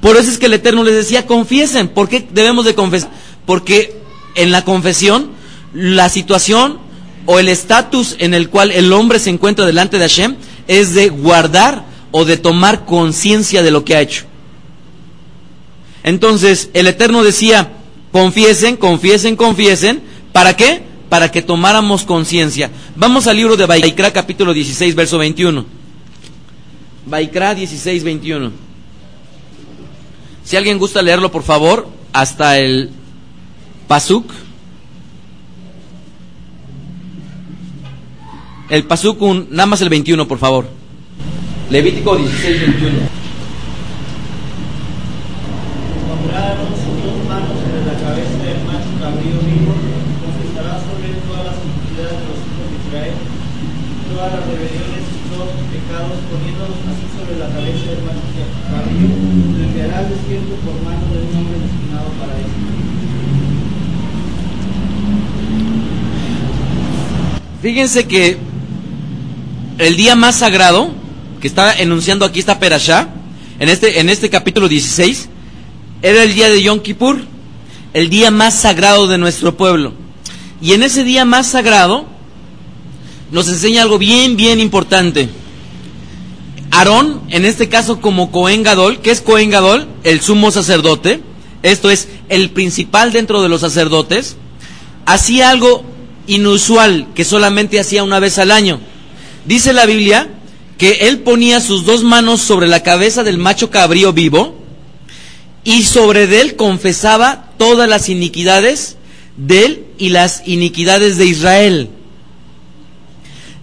Por 0.00 0.16
eso 0.16 0.30
es 0.30 0.38
que 0.38 0.46
el 0.46 0.54
Eterno 0.54 0.84
les 0.84 0.94
decía, 0.94 1.26
confiesen. 1.26 1.88
¿Por 1.88 2.08
qué 2.08 2.26
debemos 2.30 2.64
de 2.64 2.74
confesar? 2.74 3.10
Porque 3.46 3.96
en 4.34 4.52
la 4.52 4.64
confesión 4.64 5.30
la 5.72 6.08
situación 6.08 6.78
o 7.26 7.38
el 7.38 7.48
estatus 7.48 8.16
en 8.18 8.34
el 8.34 8.48
cual 8.48 8.70
el 8.70 8.92
hombre 8.92 9.18
se 9.18 9.30
encuentra 9.30 9.66
delante 9.66 9.98
de 9.98 10.04
Hashem 10.04 10.36
es 10.68 10.94
de 10.94 11.08
guardar 11.08 11.84
o 12.12 12.24
de 12.24 12.36
tomar 12.36 12.84
conciencia 12.84 13.62
de 13.62 13.70
lo 13.70 13.84
que 13.84 13.96
ha 13.96 14.00
hecho. 14.00 14.24
Entonces, 16.02 16.70
el 16.72 16.86
Eterno 16.86 17.24
decía, 17.24 17.72
confiesen, 18.16 18.78
confiesen, 18.78 19.36
confiesen, 19.36 20.00
¿para 20.32 20.56
qué? 20.56 20.80
Para 21.10 21.30
que 21.30 21.42
tomáramos 21.42 22.04
conciencia. 22.04 22.70
Vamos 22.96 23.26
al 23.26 23.36
libro 23.36 23.58
de 23.58 23.66
Baikra, 23.66 24.10
capítulo 24.10 24.54
16, 24.54 24.94
verso 24.94 25.18
21. 25.18 25.66
Baikra 27.04 27.54
16, 27.54 28.04
21. 28.04 28.52
Si 30.44 30.56
alguien 30.56 30.78
gusta 30.78 31.02
leerlo, 31.02 31.30
por 31.30 31.42
favor, 31.42 31.90
hasta 32.14 32.58
el 32.58 32.88
Pasuk. 33.86 34.32
El 38.70 38.84
Pasuk, 38.84 39.20
nada 39.50 39.66
más 39.66 39.82
el 39.82 39.90
21, 39.90 40.26
por 40.26 40.38
favor. 40.38 40.66
Levítico 41.68 42.16
16, 42.16 42.60
21. 42.60 43.16
Pondrán 46.06 46.58
sus 46.74 46.96
dos 47.06 47.18
manos 47.28 47.54
sobre 47.62 47.86
la 47.86 47.94
cabeza 48.02 48.38
del 48.42 48.60
macho 48.66 48.90
cabrío 48.98 49.38
vivo, 49.46 49.74
confesará 50.22 50.82
sobre 50.82 51.14
él 51.14 51.18
todas 51.26 51.44
las 51.46 51.58
iniquidades 51.62 52.18
de 52.18 52.26
los 52.26 52.40
hijos 52.42 52.66
de 52.66 52.76
Israel, 52.82 53.14
todas 54.10 54.28
las 54.34 54.42
rebeliones 54.46 55.02
y 55.06 55.18
todos 55.30 55.50
sus 55.54 55.66
pecados, 55.96 56.18
poniéndolos 56.30 56.76
así 56.92 57.06
sobre 57.16 57.38
la 57.38 57.48
cabeza 57.48 57.90
del 57.90 58.02
macho 58.04 58.20
por 60.64 60.76
mano 60.82 61.06
de 61.12 61.18
un 61.20 61.36
hombre 61.36 61.58
destinado 61.58 62.08
para 62.20 62.32
esto. 62.38 62.50
Fíjense 67.62 68.06
que 68.06 68.38
el 69.78 69.96
día 69.96 70.14
más 70.16 70.36
sagrado 70.36 70.90
que 71.40 71.48
está 71.48 71.72
enunciando 71.74 72.24
aquí 72.24 72.40
esta 72.40 72.58
perashá, 72.58 73.08
en 73.58 73.68
este, 73.68 74.00
en 74.00 74.10
este 74.10 74.28
capítulo 74.28 74.68
16, 74.68 75.28
era 76.02 76.22
el 76.22 76.34
día 76.34 76.50
de 76.50 76.62
Yom 76.62 76.80
Kippur, 76.80 77.18
el 77.94 78.10
día 78.10 78.30
más 78.30 78.54
sagrado 78.54 79.06
de 79.06 79.18
nuestro 79.18 79.56
pueblo. 79.56 79.94
Y 80.60 80.72
en 80.72 80.82
ese 80.82 81.04
día 81.04 81.24
más 81.24 81.46
sagrado 81.46 82.06
nos 83.30 83.48
enseña 83.48 83.82
algo 83.82 83.98
bien, 83.98 84.36
bien 84.36 84.60
importante. 84.60 85.28
Aarón, 86.70 87.22
en 87.30 87.44
este 87.44 87.68
caso 87.68 88.00
como 88.00 88.30
Cohen 88.30 88.62
Gadol, 88.62 89.00
¿qué 89.00 89.10
es 89.10 89.20
Cohen 89.20 89.50
Gadol? 89.50 89.88
El 90.04 90.20
sumo 90.20 90.50
sacerdote, 90.50 91.20
esto 91.62 91.90
es 91.90 92.08
el 92.28 92.50
principal 92.50 93.12
dentro 93.12 93.42
de 93.42 93.48
los 93.48 93.60
sacerdotes, 93.60 94.36
hacía 95.06 95.50
algo 95.50 95.84
inusual 96.26 97.08
que 97.14 97.24
solamente 97.24 97.80
hacía 97.80 98.02
una 98.04 98.18
vez 98.18 98.38
al 98.38 98.50
año. 98.50 98.80
Dice 99.46 99.72
la 99.72 99.86
Biblia 99.86 100.28
que 100.78 101.08
él 101.08 101.20
ponía 101.20 101.60
sus 101.60 101.84
dos 101.86 102.02
manos 102.02 102.40
sobre 102.40 102.66
la 102.66 102.82
cabeza 102.82 103.22
del 103.22 103.38
macho 103.38 103.70
cabrío 103.70 104.12
vivo 104.12 104.54
y 105.64 105.84
sobre 105.84 106.24
él 106.40 106.56
confesaba 106.56 107.50
todas 107.56 107.88
las 107.88 108.08
iniquidades 108.08 108.96
de 109.36 109.64
él 109.64 109.86
y 109.98 110.10
las 110.10 110.46
iniquidades 110.46 111.16
de 111.16 111.26
Israel. 111.26 111.90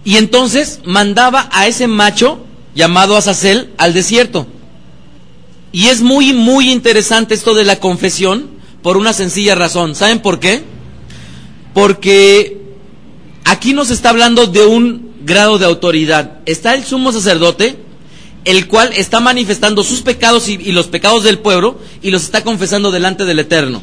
Y 0.04 0.16
entonces 0.16 0.80
mandaba 0.84 1.48
a 1.52 1.66
ese 1.66 1.86
macho 1.86 2.44
llamado 2.74 3.16
Azazel 3.16 3.70
al 3.78 3.94
desierto. 3.94 4.46
Y 5.72 5.88
es 5.88 6.02
muy, 6.02 6.32
muy 6.32 6.70
interesante 6.70 7.34
esto 7.34 7.54
de 7.54 7.64
la 7.64 7.80
confesión 7.80 8.48
por 8.82 8.96
una 8.96 9.12
sencilla 9.12 9.54
razón. 9.54 9.94
¿Saben 9.94 10.20
por 10.20 10.38
qué? 10.38 10.62
Porque 11.72 12.60
aquí 13.44 13.72
nos 13.72 13.90
está 13.90 14.10
hablando 14.10 14.46
de 14.46 14.64
un 14.66 15.14
grado 15.24 15.58
de 15.58 15.66
autoridad. 15.66 16.38
Está 16.46 16.74
el 16.74 16.84
sumo 16.84 17.12
sacerdote, 17.12 17.76
el 18.44 18.68
cual 18.68 18.92
está 18.94 19.20
manifestando 19.20 19.82
sus 19.82 20.02
pecados 20.02 20.48
y, 20.48 20.58
los 20.72 20.86
pecados 20.86 21.24
del 21.24 21.38
pueblo 21.38 21.80
y 22.02 22.10
los 22.10 22.24
está 22.24 22.44
confesando 22.44 22.90
delante 22.90 23.24
del 23.24 23.38
Eterno. 23.40 23.82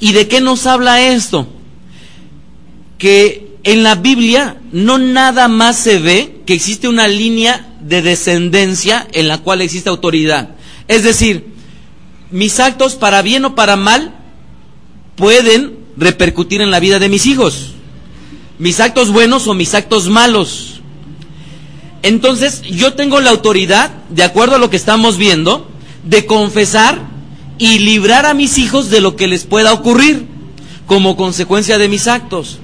¿Y 0.00 0.12
de 0.12 0.28
qué 0.28 0.40
nos 0.40 0.66
habla 0.66 1.00
esto? 1.00 1.46
Que 2.98 3.56
en 3.62 3.82
la 3.82 3.94
Biblia 3.94 4.58
no 4.72 4.98
nada 4.98 5.48
más 5.48 5.78
se 5.78 5.98
ve 5.98 6.42
que 6.44 6.54
existe 6.54 6.88
una 6.88 7.08
línea 7.08 7.73
de 7.84 8.02
descendencia 8.02 9.06
en 9.12 9.28
la 9.28 9.38
cual 9.38 9.60
existe 9.60 9.88
autoridad. 9.88 10.50
Es 10.88 11.04
decir, 11.04 11.54
mis 12.30 12.58
actos 12.60 12.94
para 12.94 13.22
bien 13.22 13.44
o 13.44 13.54
para 13.54 13.76
mal 13.76 14.14
pueden 15.16 15.78
repercutir 15.96 16.60
en 16.60 16.70
la 16.70 16.80
vida 16.80 16.98
de 16.98 17.08
mis 17.08 17.26
hijos 17.26 17.74
mis 18.58 18.80
actos 18.80 19.10
buenos 19.10 19.46
o 19.46 19.54
mis 19.54 19.74
actos 19.74 20.08
malos. 20.08 20.80
Entonces 22.02 22.62
yo 22.62 22.94
tengo 22.94 23.20
la 23.20 23.30
autoridad, 23.30 23.90
de 24.10 24.22
acuerdo 24.22 24.56
a 24.56 24.58
lo 24.58 24.70
que 24.70 24.76
estamos 24.76 25.16
viendo, 25.16 25.68
de 26.04 26.26
confesar 26.26 27.00
y 27.58 27.78
librar 27.78 28.26
a 28.26 28.34
mis 28.34 28.58
hijos 28.58 28.90
de 28.90 29.00
lo 29.00 29.16
que 29.16 29.26
les 29.26 29.44
pueda 29.44 29.72
ocurrir 29.72 30.26
como 30.86 31.16
consecuencia 31.16 31.78
de 31.78 31.88
mis 31.88 32.06
actos. 32.06 32.58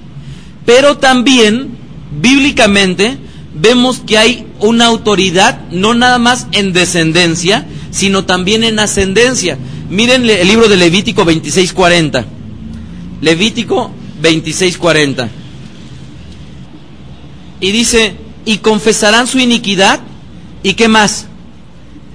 Pero 0.65 0.97
también, 0.97 1.77
bíblicamente, 2.21 3.17
vemos 3.53 3.99
que 3.99 4.17
hay 4.17 4.47
una 4.59 4.85
autoridad, 4.85 5.69
no 5.71 5.93
nada 5.93 6.17
más 6.17 6.47
en 6.51 6.73
descendencia, 6.73 7.65
sino 7.91 8.25
también 8.25 8.63
en 8.63 8.79
ascendencia. 8.79 9.57
Miren 9.89 10.29
el 10.29 10.47
libro 10.47 10.67
de 10.69 10.77
Levítico 10.77 11.25
26:40. 11.25 12.25
Levítico 13.21 13.91
26:40. 14.21 15.29
Y 17.59 17.71
dice, 17.71 18.15
y 18.45 18.57
confesarán 18.57 19.27
su 19.27 19.37
iniquidad, 19.39 19.99
¿y 20.63 20.73
qué 20.73 20.87
más? 20.87 21.27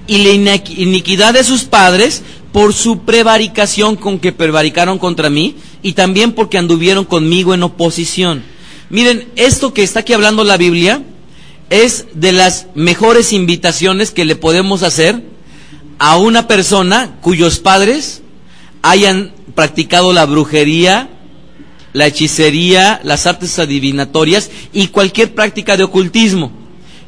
Y 0.07 0.17
la 0.19 0.55
iniquidad 0.75 1.33
de 1.33 1.43
sus 1.43 1.63
padres 1.63 2.23
por 2.51 2.73
su 2.73 2.99
prevaricación 2.99 3.95
con 3.95 4.19
que 4.19 4.31
prevaricaron 4.31 4.97
contra 4.97 5.29
mí, 5.29 5.55
y 5.83 5.93
también 5.93 6.31
porque 6.31 6.57
anduvieron 6.57 7.05
conmigo 7.05 7.53
en 7.53 7.63
oposición. 7.63 8.43
Miren, 8.89 9.27
esto 9.35 9.73
que 9.73 9.83
está 9.83 9.99
aquí 9.99 10.13
hablando 10.13 10.43
la 10.43 10.57
Biblia 10.57 11.03
es 11.69 12.05
de 12.13 12.31
las 12.31 12.67
mejores 12.75 13.33
invitaciones 13.33 14.11
que 14.11 14.25
le 14.25 14.35
podemos 14.35 14.83
hacer 14.83 15.23
a 15.99 16.17
una 16.17 16.47
persona 16.47 17.17
cuyos 17.21 17.59
padres 17.59 18.21
hayan 18.81 19.33
practicado 19.55 20.13
la 20.13 20.25
brujería, 20.25 21.09
la 21.93 22.07
hechicería, 22.07 23.01
las 23.03 23.25
artes 23.25 23.57
adivinatorias 23.59 24.49
y 24.71 24.87
cualquier 24.87 25.33
práctica 25.33 25.77
de 25.77 25.83
ocultismo. 25.83 26.51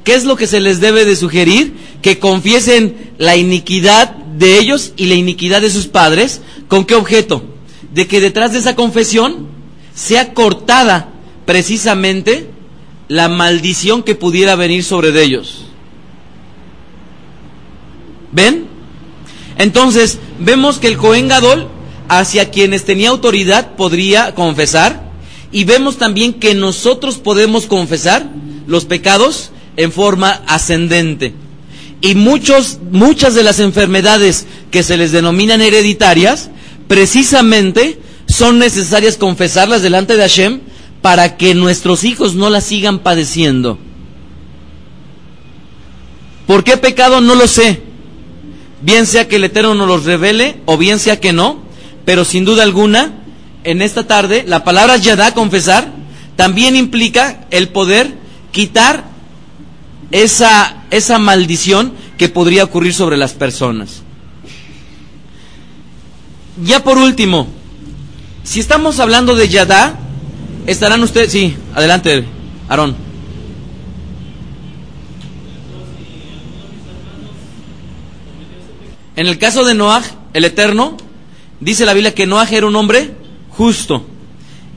¿Qué 0.03 0.15
es 0.15 0.25
lo 0.25 0.35
que 0.35 0.47
se 0.47 0.59
les 0.59 0.79
debe 0.79 1.05
de 1.05 1.15
sugerir? 1.15 1.73
Que 2.01 2.19
confiesen 2.19 3.11
la 3.17 3.35
iniquidad 3.35 4.09
de 4.09 4.57
ellos 4.57 4.93
y 4.97 5.05
la 5.05 5.15
iniquidad 5.15 5.61
de 5.61 5.69
sus 5.69 5.87
padres. 5.87 6.41
¿Con 6.67 6.85
qué 6.85 6.95
objeto? 6.95 7.43
De 7.93 8.07
que 8.07 8.21
detrás 8.21 8.53
de 8.53 8.59
esa 8.59 8.75
confesión 8.75 9.47
sea 9.93 10.33
cortada 10.33 11.09
precisamente 11.45 12.49
la 13.09 13.27
maldición 13.27 14.03
que 14.03 14.15
pudiera 14.15 14.55
venir 14.55 14.83
sobre 14.83 15.11
de 15.11 15.23
ellos. 15.23 15.65
¿Ven? 18.31 18.67
Entonces, 19.57 20.19
vemos 20.39 20.77
que 20.77 20.87
el 20.87 20.97
Cohen 20.97 21.27
Gadol 21.27 21.67
hacia 22.07 22.49
quienes 22.51 22.85
tenía 22.85 23.09
autoridad 23.09 23.75
podría 23.75 24.33
confesar 24.35 25.09
y 25.51 25.63
vemos 25.63 25.97
también 25.97 26.33
que 26.33 26.53
nosotros 26.53 27.17
podemos 27.17 27.65
confesar 27.65 28.29
los 28.67 28.85
pecados 28.85 29.51
en 29.75 29.91
forma 29.91 30.41
ascendente. 30.47 31.33
Y 32.01 32.15
muchos, 32.15 32.77
muchas 32.91 33.33
de 33.33 33.43
las 33.43 33.59
enfermedades 33.59 34.45
que 34.71 34.83
se 34.83 34.97
les 34.97 35.11
denominan 35.11 35.61
hereditarias, 35.61 36.51
precisamente 36.87 37.99
son 38.27 38.59
necesarias 38.59 39.17
confesarlas 39.17 39.81
delante 39.81 40.15
de 40.15 40.21
Hashem 40.21 40.59
para 41.01 41.37
que 41.37 41.55
nuestros 41.55 42.03
hijos 42.03 42.35
no 42.35 42.49
las 42.49 42.65
sigan 42.65 42.99
padeciendo. 42.99 43.77
¿Por 46.47 46.63
qué 46.63 46.77
pecado? 46.77 47.21
No 47.21 47.35
lo 47.35 47.47
sé. 47.47 47.81
Bien 48.81 49.05
sea 49.05 49.27
que 49.27 49.37
el 49.37 49.43
Eterno 49.43 49.75
nos 49.75 49.87
los 49.87 50.05
revele 50.05 50.57
o 50.65 50.77
bien 50.77 50.99
sea 50.99 51.19
que 51.19 51.33
no, 51.33 51.59
pero 52.05 52.25
sin 52.25 52.45
duda 52.45 52.63
alguna, 52.63 53.13
en 53.63 53.81
esta 53.81 54.07
tarde, 54.07 54.43
la 54.47 54.63
palabra 54.63 54.97
yadá, 54.97 55.33
confesar, 55.33 55.91
también 56.35 56.75
implica 56.75 57.45
el 57.51 57.69
poder 57.69 58.15
quitar 58.51 59.03
esa, 60.11 60.85
esa 60.89 61.19
maldición 61.19 61.93
que 62.17 62.29
podría 62.29 62.63
ocurrir 62.63 62.93
sobre 62.93 63.17
las 63.17 63.33
personas. 63.33 64.01
Ya 66.63 66.83
por 66.83 66.97
último, 66.97 67.47
si 68.43 68.59
estamos 68.59 68.99
hablando 68.99 69.35
de 69.35 69.49
yadá, 69.49 69.99
estarán 70.71 71.03
ustedes, 71.03 71.31
sí, 71.31 71.55
adelante, 71.75 72.25
Aarón. 72.67 72.95
En 79.15 79.27
el 79.27 79.37
caso 79.37 79.65
de 79.65 79.73
Noah, 79.73 80.03
el 80.33 80.45
Eterno, 80.45 80.95
Dice 81.59 81.85
la 81.85 81.93
Biblia 81.93 82.13
que 82.13 82.25
Noah 82.25 82.47
era 82.49 82.67
un 82.67 82.75
hombre 82.75 83.11
justo. 83.49 84.05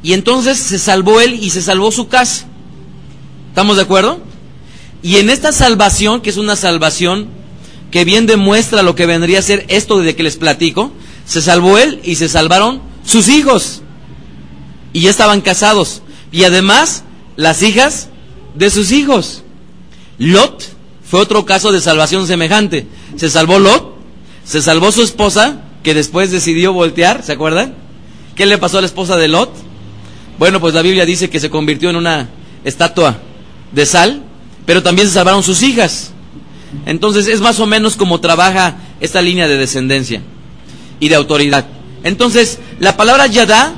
Y 0.03 0.15
entonces 0.15 0.59
se 0.59 0.79
salvó 0.79 1.21
él 1.21 1.39
y 1.41 1.51
se 1.51 1.63
salvó 1.63 1.93
su 1.93 2.09
casa. 2.09 2.47
¿Estamos 3.49 3.77
de 3.77 3.83
acuerdo? 3.83 4.21
Y 5.03 5.17
en 5.17 5.31
esta 5.31 5.53
salvación, 5.53 6.23
que 6.23 6.31
es 6.31 6.37
una 6.37 6.57
salvación 6.57 7.29
que 7.91 8.05
bien 8.05 8.27
demuestra 8.27 8.83
lo 8.83 8.95
que 8.95 9.07
vendría 9.07 9.39
a 9.39 9.43
ser 9.43 9.65
esto 9.69 9.99
de 9.99 10.17
que 10.17 10.23
les 10.23 10.37
platico, 10.37 10.93
se 11.25 11.41
salvó 11.41 11.79
él 11.79 12.01
y 12.03 12.17
se 12.17 12.29
salvaron 12.29 12.81
sus 13.05 13.29
hijos. 13.29 13.82
Y 14.93 15.01
ya 15.01 15.11
estaban 15.11 15.41
casados. 15.41 16.03
Y 16.31 16.45
además, 16.45 17.05
las 17.37 17.63
hijas 17.63 18.09
de 18.55 18.71
sus 18.71 18.93
hijos. 18.93 19.43
Lot 20.19 20.65
fue 21.05 21.21
otro 21.21 21.45
caso 21.45 21.73
de 21.73 21.81
salvación 21.81 22.27
semejante. 22.27 22.87
Se 23.17 23.29
salvó 23.29 23.59
Lot, 23.59 23.97
se 24.45 24.63
salvó 24.63 24.93
su 24.93 25.03
esposa, 25.03 25.63
que 25.83 25.95
después 25.95 26.31
decidió 26.31 26.73
voltear, 26.73 27.23
¿se 27.23 27.33
acuerdan? 27.33 27.75
¿Qué 28.35 28.47
le 28.47 28.59
pasó 28.59 28.79
a 28.79 28.81
la 28.81 28.87
esposa 28.87 29.17
de 29.17 29.29
Lot? 29.29 29.51
Bueno, 30.39 30.61
pues 30.61 30.75
la 30.75 30.83
Biblia 30.83 31.05
dice 31.05 31.29
que 31.29 31.41
se 31.41 31.51
convirtió 31.51 31.91
en 31.91 31.97
una 31.97 32.29
estatua 32.65 33.19
de 33.73 33.85
sal, 33.85 34.23
pero 34.65 34.83
también 34.83 35.09
se 35.09 35.15
salvaron 35.15 35.43
sus 35.43 35.63
hijas. 35.63 36.13
Entonces 36.87 37.27
es 37.27 37.41
más 37.41 37.61
o 37.61 37.67
menos 37.67 37.97
como 37.97 38.21
trabaja 38.21 38.77
esta 39.01 39.21
línea 39.21 39.49
de 39.49 39.59
descendencia 39.59 40.23
y 41.01 41.09
de 41.09 41.15
autoridad. 41.15 41.67
Entonces, 42.05 42.59
la 42.79 42.97
palabra 42.97 43.27
yadá 43.27 43.75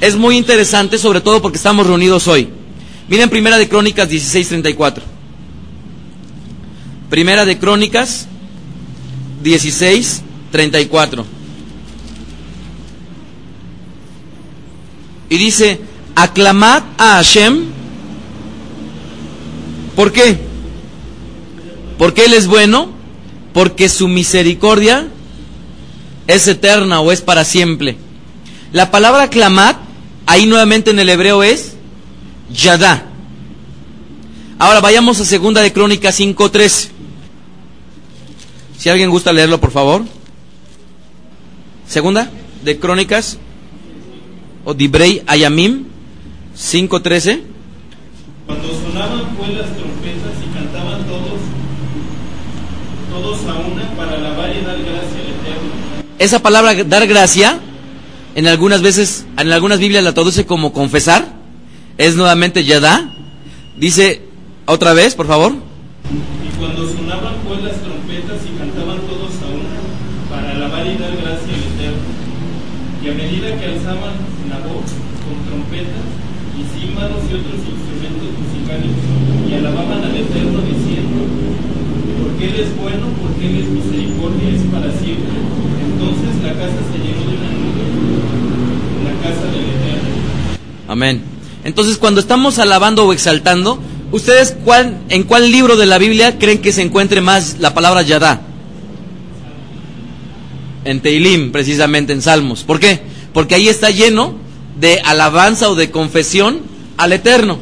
es 0.00 0.16
muy 0.16 0.36
interesante, 0.36 0.98
sobre 0.98 1.20
todo 1.20 1.42
porque 1.42 1.56
estamos 1.56 1.86
reunidos 1.86 2.28
hoy. 2.28 2.48
Miren 3.08 3.30
Primera 3.30 3.58
de 3.58 3.68
Crónicas 3.68 4.08
16:34. 4.08 5.02
Primera 7.10 7.44
de 7.44 7.58
Crónicas 7.58 8.26
16:34. 9.42 11.24
Y 15.30 15.36
dice, 15.36 15.80
aclamad 16.14 16.82
a 16.96 17.16
Hashem. 17.16 17.64
¿Por 19.94 20.12
qué? 20.12 20.38
Porque 21.98 22.24
Él 22.24 22.34
es 22.34 22.46
bueno, 22.46 22.90
porque 23.52 23.88
su 23.88 24.08
misericordia 24.08 25.08
es 26.26 26.46
eterna 26.46 27.00
o 27.00 27.10
es 27.10 27.20
para 27.20 27.44
siempre. 27.44 27.96
La 28.72 28.90
palabra 28.90 29.24
aclamad, 29.24 29.76
ahí 30.28 30.46
nuevamente 30.46 30.90
en 30.90 30.98
el 30.98 31.08
hebreo 31.08 31.42
es 31.42 31.72
yadá. 32.52 33.06
Ahora 34.58 34.80
vayamos 34.80 35.18
a 35.20 35.24
segunda 35.24 35.62
de 35.62 35.72
Crónicas 35.72 36.20
5.13. 36.20 36.90
Si 38.76 38.88
alguien 38.90 39.08
gusta 39.10 39.32
leerlo, 39.32 39.58
por 39.58 39.70
favor. 39.70 40.04
Segunda 41.88 42.30
de 42.62 42.78
Crónicas 42.78 43.38
o 44.66 44.74
Dibrei 44.74 45.22
Ayamim 45.26 45.86
5.13. 46.54 47.40
Cuando 48.46 48.68
sonaban 48.68 49.34
pues 49.34 49.48
las 49.54 49.66
trompetas 49.76 50.32
y 50.44 50.54
cantaban 50.54 51.06
todos, 51.06 51.40
todos 53.10 53.38
a 53.46 53.58
una 53.60 53.90
para 53.96 54.14
alabar 54.14 54.50
y 54.50 54.60
dar 54.60 54.78
gracia 54.78 55.20
al 55.20 55.28
Eterno. 55.28 55.70
Esa 56.18 56.42
palabra 56.42 56.74
dar 56.84 57.06
gracia, 57.06 57.60
en 58.38 58.46
algunas 58.46 58.82
veces, 58.82 59.26
en 59.36 59.50
algunas 59.50 59.80
Biblias 59.80 60.04
la 60.04 60.14
traduce 60.14 60.46
como 60.46 60.72
confesar, 60.72 61.26
es 61.98 62.14
nuevamente 62.14 62.62
yadá. 62.62 63.10
Dice 63.76 64.22
otra 64.64 64.92
vez, 64.94 65.16
por 65.16 65.26
favor. 65.26 65.58
Y 65.58 66.50
cuando 66.54 66.86
sonaban 66.86 67.34
pues 67.42 67.66
las 67.66 67.74
trompetas 67.82 68.38
y 68.46 68.54
cantaban 68.54 69.02
todos 69.10 69.34
a 69.42 69.46
una 69.50 69.74
para 70.30 70.54
alabar 70.54 70.86
y 70.86 70.94
dar 71.02 71.18
gracia 71.18 71.50
al 71.50 71.66
Eterno. 71.66 72.06
Y 73.02 73.08
a 73.10 73.14
medida 73.18 73.58
que 73.58 73.74
alzaban 73.74 74.14
la 74.46 74.62
voz 74.70 74.86
con 74.86 75.34
trompetas 75.42 76.06
y 76.54 76.62
címbalos 76.78 77.26
y 77.26 77.42
otros 77.42 77.58
instrumentos 77.58 78.38
musicales 78.38 78.94
y 79.50 79.54
alababan 79.58 79.98
al 79.98 80.14
Eterno 80.14 80.62
diciendo, 80.62 81.26
porque 82.22 82.54
Él 82.54 82.54
es 82.54 82.70
bueno, 82.78 83.10
porque 83.18 83.50
Él 83.50 83.66
es 83.66 83.68
misericordia, 83.82 84.46
es 84.54 84.62
para 84.70 84.94
siempre. 84.94 85.42
Entonces 85.90 86.38
la 86.46 86.54
casa 86.54 86.78
se 86.86 87.02
llenó 87.02 87.26
de 87.26 87.34
una 87.34 87.57
Amén. 90.88 91.22
Entonces, 91.64 91.98
cuando 91.98 92.20
estamos 92.20 92.58
alabando 92.58 93.04
o 93.04 93.12
exaltando, 93.12 93.78
¿ustedes 94.10 94.56
cuál, 94.64 94.98
en 95.10 95.24
cuál 95.24 95.50
libro 95.50 95.76
de 95.76 95.86
la 95.86 95.98
Biblia 95.98 96.38
creen 96.38 96.62
que 96.62 96.72
se 96.72 96.82
encuentre 96.82 97.20
más 97.20 97.56
la 97.58 97.74
palabra 97.74 98.02
Yadá? 98.02 98.40
En 100.84 101.00
Teilim, 101.00 101.52
precisamente, 101.52 102.14
en 102.14 102.22
Salmos. 102.22 102.62
¿Por 102.64 102.80
qué? 102.80 103.02
Porque 103.34 103.54
ahí 103.54 103.68
está 103.68 103.90
lleno 103.90 104.34
de 104.80 105.00
alabanza 105.00 105.68
o 105.68 105.74
de 105.74 105.90
confesión 105.90 106.60
al 106.96 107.12
Eterno. 107.12 107.58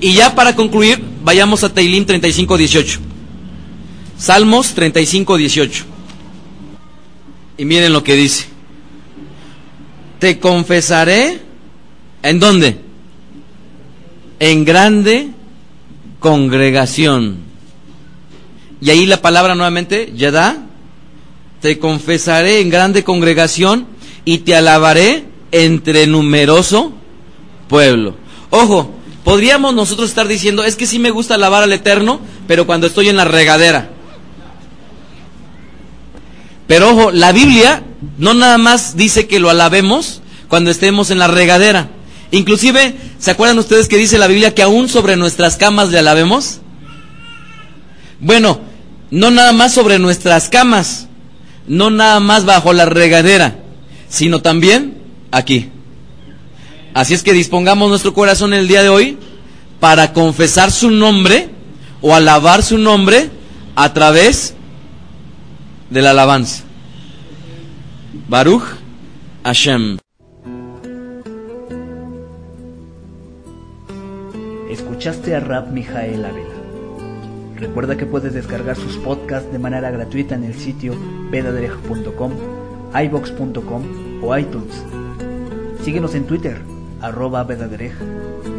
Y 0.00 0.14
ya 0.14 0.34
para 0.34 0.54
concluir, 0.54 1.02
vayamos 1.24 1.64
a 1.64 1.74
Teilim 1.74 2.04
35, 2.04 2.56
18. 2.56 3.00
Salmos 4.16 4.74
35, 4.74 5.36
18. 5.36 5.84
Y 7.58 7.64
miren 7.64 7.92
lo 7.92 8.04
que 8.04 8.14
dice. 8.14 8.49
Te 10.20 10.38
confesaré, 10.38 11.40
¿en 12.22 12.38
dónde? 12.38 12.78
En 14.38 14.64
grande 14.64 15.30
congregación. 16.20 17.38
Y 18.82 18.90
ahí 18.90 19.06
la 19.06 19.22
palabra 19.22 19.54
nuevamente, 19.54 20.12
Yadá, 20.14 20.58
te 21.60 21.78
confesaré 21.78 22.60
en 22.60 22.68
grande 22.68 23.02
congregación 23.02 23.86
y 24.24 24.38
te 24.38 24.54
alabaré 24.54 25.24
entre 25.52 26.06
numeroso 26.06 26.92
pueblo. 27.68 28.14
Ojo, 28.50 28.94
podríamos 29.24 29.74
nosotros 29.74 30.10
estar 30.10 30.28
diciendo, 30.28 30.64
es 30.64 30.76
que 30.76 30.86
sí 30.86 30.98
me 30.98 31.10
gusta 31.10 31.34
alabar 31.34 31.62
al 31.62 31.72
Eterno, 31.72 32.20
pero 32.46 32.66
cuando 32.66 32.86
estoy 32.86 33.08
en 33.08 33.16
la 33.16 33.24
regadera. 33.24 33.88
Pero 36.66 36.90
ojo, 36.90 37.10
la 37.10 37.32
Biblia 37.32 37.84
no 38.18 38.34
nada 38.34 38.58
más 38.58 38.96
dice 38.96 39.26
que 39.26 39.40
lo 39.40 39.50
alabemos 39.50 40.22
cuando 40.48 40.70
estemos 40.70 41.10
en 41.10 41.18
la 41.18 41.28
regadera. 41.28 41.90
Inclusive, 42.30 42.94
¿se 43.18 43.30
acuerdan 43.30 43.58
ustedes 43.58 43.88
que 43.88 43.96
dice 43.96 44.18
la 44.18 44.26
Biblia 44.26 44.54
que 44.54 44.62
aún 44.62 44.88
sobre 44.88 45.16
nuestras 45.16 45.56
camas 45.56 45.90
le 45.90 45.98
alabemos? 45.98 46.60
Bueno, 48.20 48.60
no 49.10 49.30
nada 49.30 49.52
más 49.52 49.72
sobre 49.72 49.98
nuestras 49.98 50.48
camas, 50.48 51.08
no 51.66 51.90
nada 51.90 52.20
más 52.20 52.44
bajo 52.44 52.72
la 52.72 52.86
regadera, 52.86 53.56
sino 54.08 54.42
también 54.42 54.98
aquí. 55.30 55.70
Así 56.94 57.14
es 57.14 57.22
que 57.22 57.32
dispongamos 57.32 57.88
nuestro 57.88 58.14
corazón 58.14 58.52
el 58.54 58.68
día 58.68 58.82
de 58.82 58.88
hoy 58.88 59.18
para 59.78 60.12
confesar 60.12 60.70
su 60.70 60.90
nombre 60.90 61.48
o 62.00 62.14
alabar 62.14 62.62
su 62.62 62.78
nombre 62.78 63.30
a 63.74 63.92
través 63.92 64.54
de 65.90 66.02
la 66.02 66.10
alabanza. 66.10 66.64
Baruch 68.30 68.62
Hashem. 69.42 69.98
Escuchaste 74.70 75.34
a 75.34 75.40
Rap 75.40 75.72
Mijael 75.72 76.24
Ávila. 76.24 76.54
Recuerda 77.56 77.96
que 77.96 78.06
puedes 78.06 78.32
descargar 78.32 78.76
sus 78.76 78.98
podcasts 78.98 79.50
de 79.50 79.58
manera 79.58 79.90
gratuita 79.90 80.36
en 80.36 80.44
el 80.44 80.54
sitio 80.54 80.94
vedaderej.com, 81.32 82.32
ibox.com 82.94 84.22
o 84.22 84.38
iTunes. 84.38 84.84
Síguenos 85.82 86.14
en 86.14 86.28
Twitter, 86.28 86.62
arroba 87.00 87.42
vedaderej, 87.42 87.94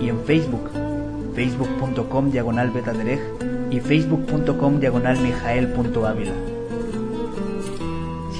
y 0.01 0.09
en 0.09 0.19
Facebook, 0.25 0.69
facebook.com 1.33 2.29
diagonal 2.29 2.71
vedaderej 2.71 3.21
y 3.71 3.79
facebook.com 3.79 4.81
diagonal. 4.81 5.17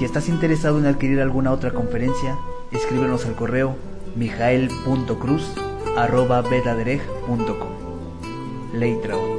Si 0.02 0.06
estás 0.06 0.28
interesado 0.28 0.80
en 0.80 0.86
adquirir 0.86 1.20
alguna 1.20 1.52
otra 1.52 1.70
conferencia, 1.70 2.36
escríbenos 2.72 3.24
al 3.24 3.36
correo 3.36 3.76
mijael.cruz 4.16 5.54
arroba 5.96 6.42
vedaderej.com. 6.42 7.46
Leitraot. 8.74 9.31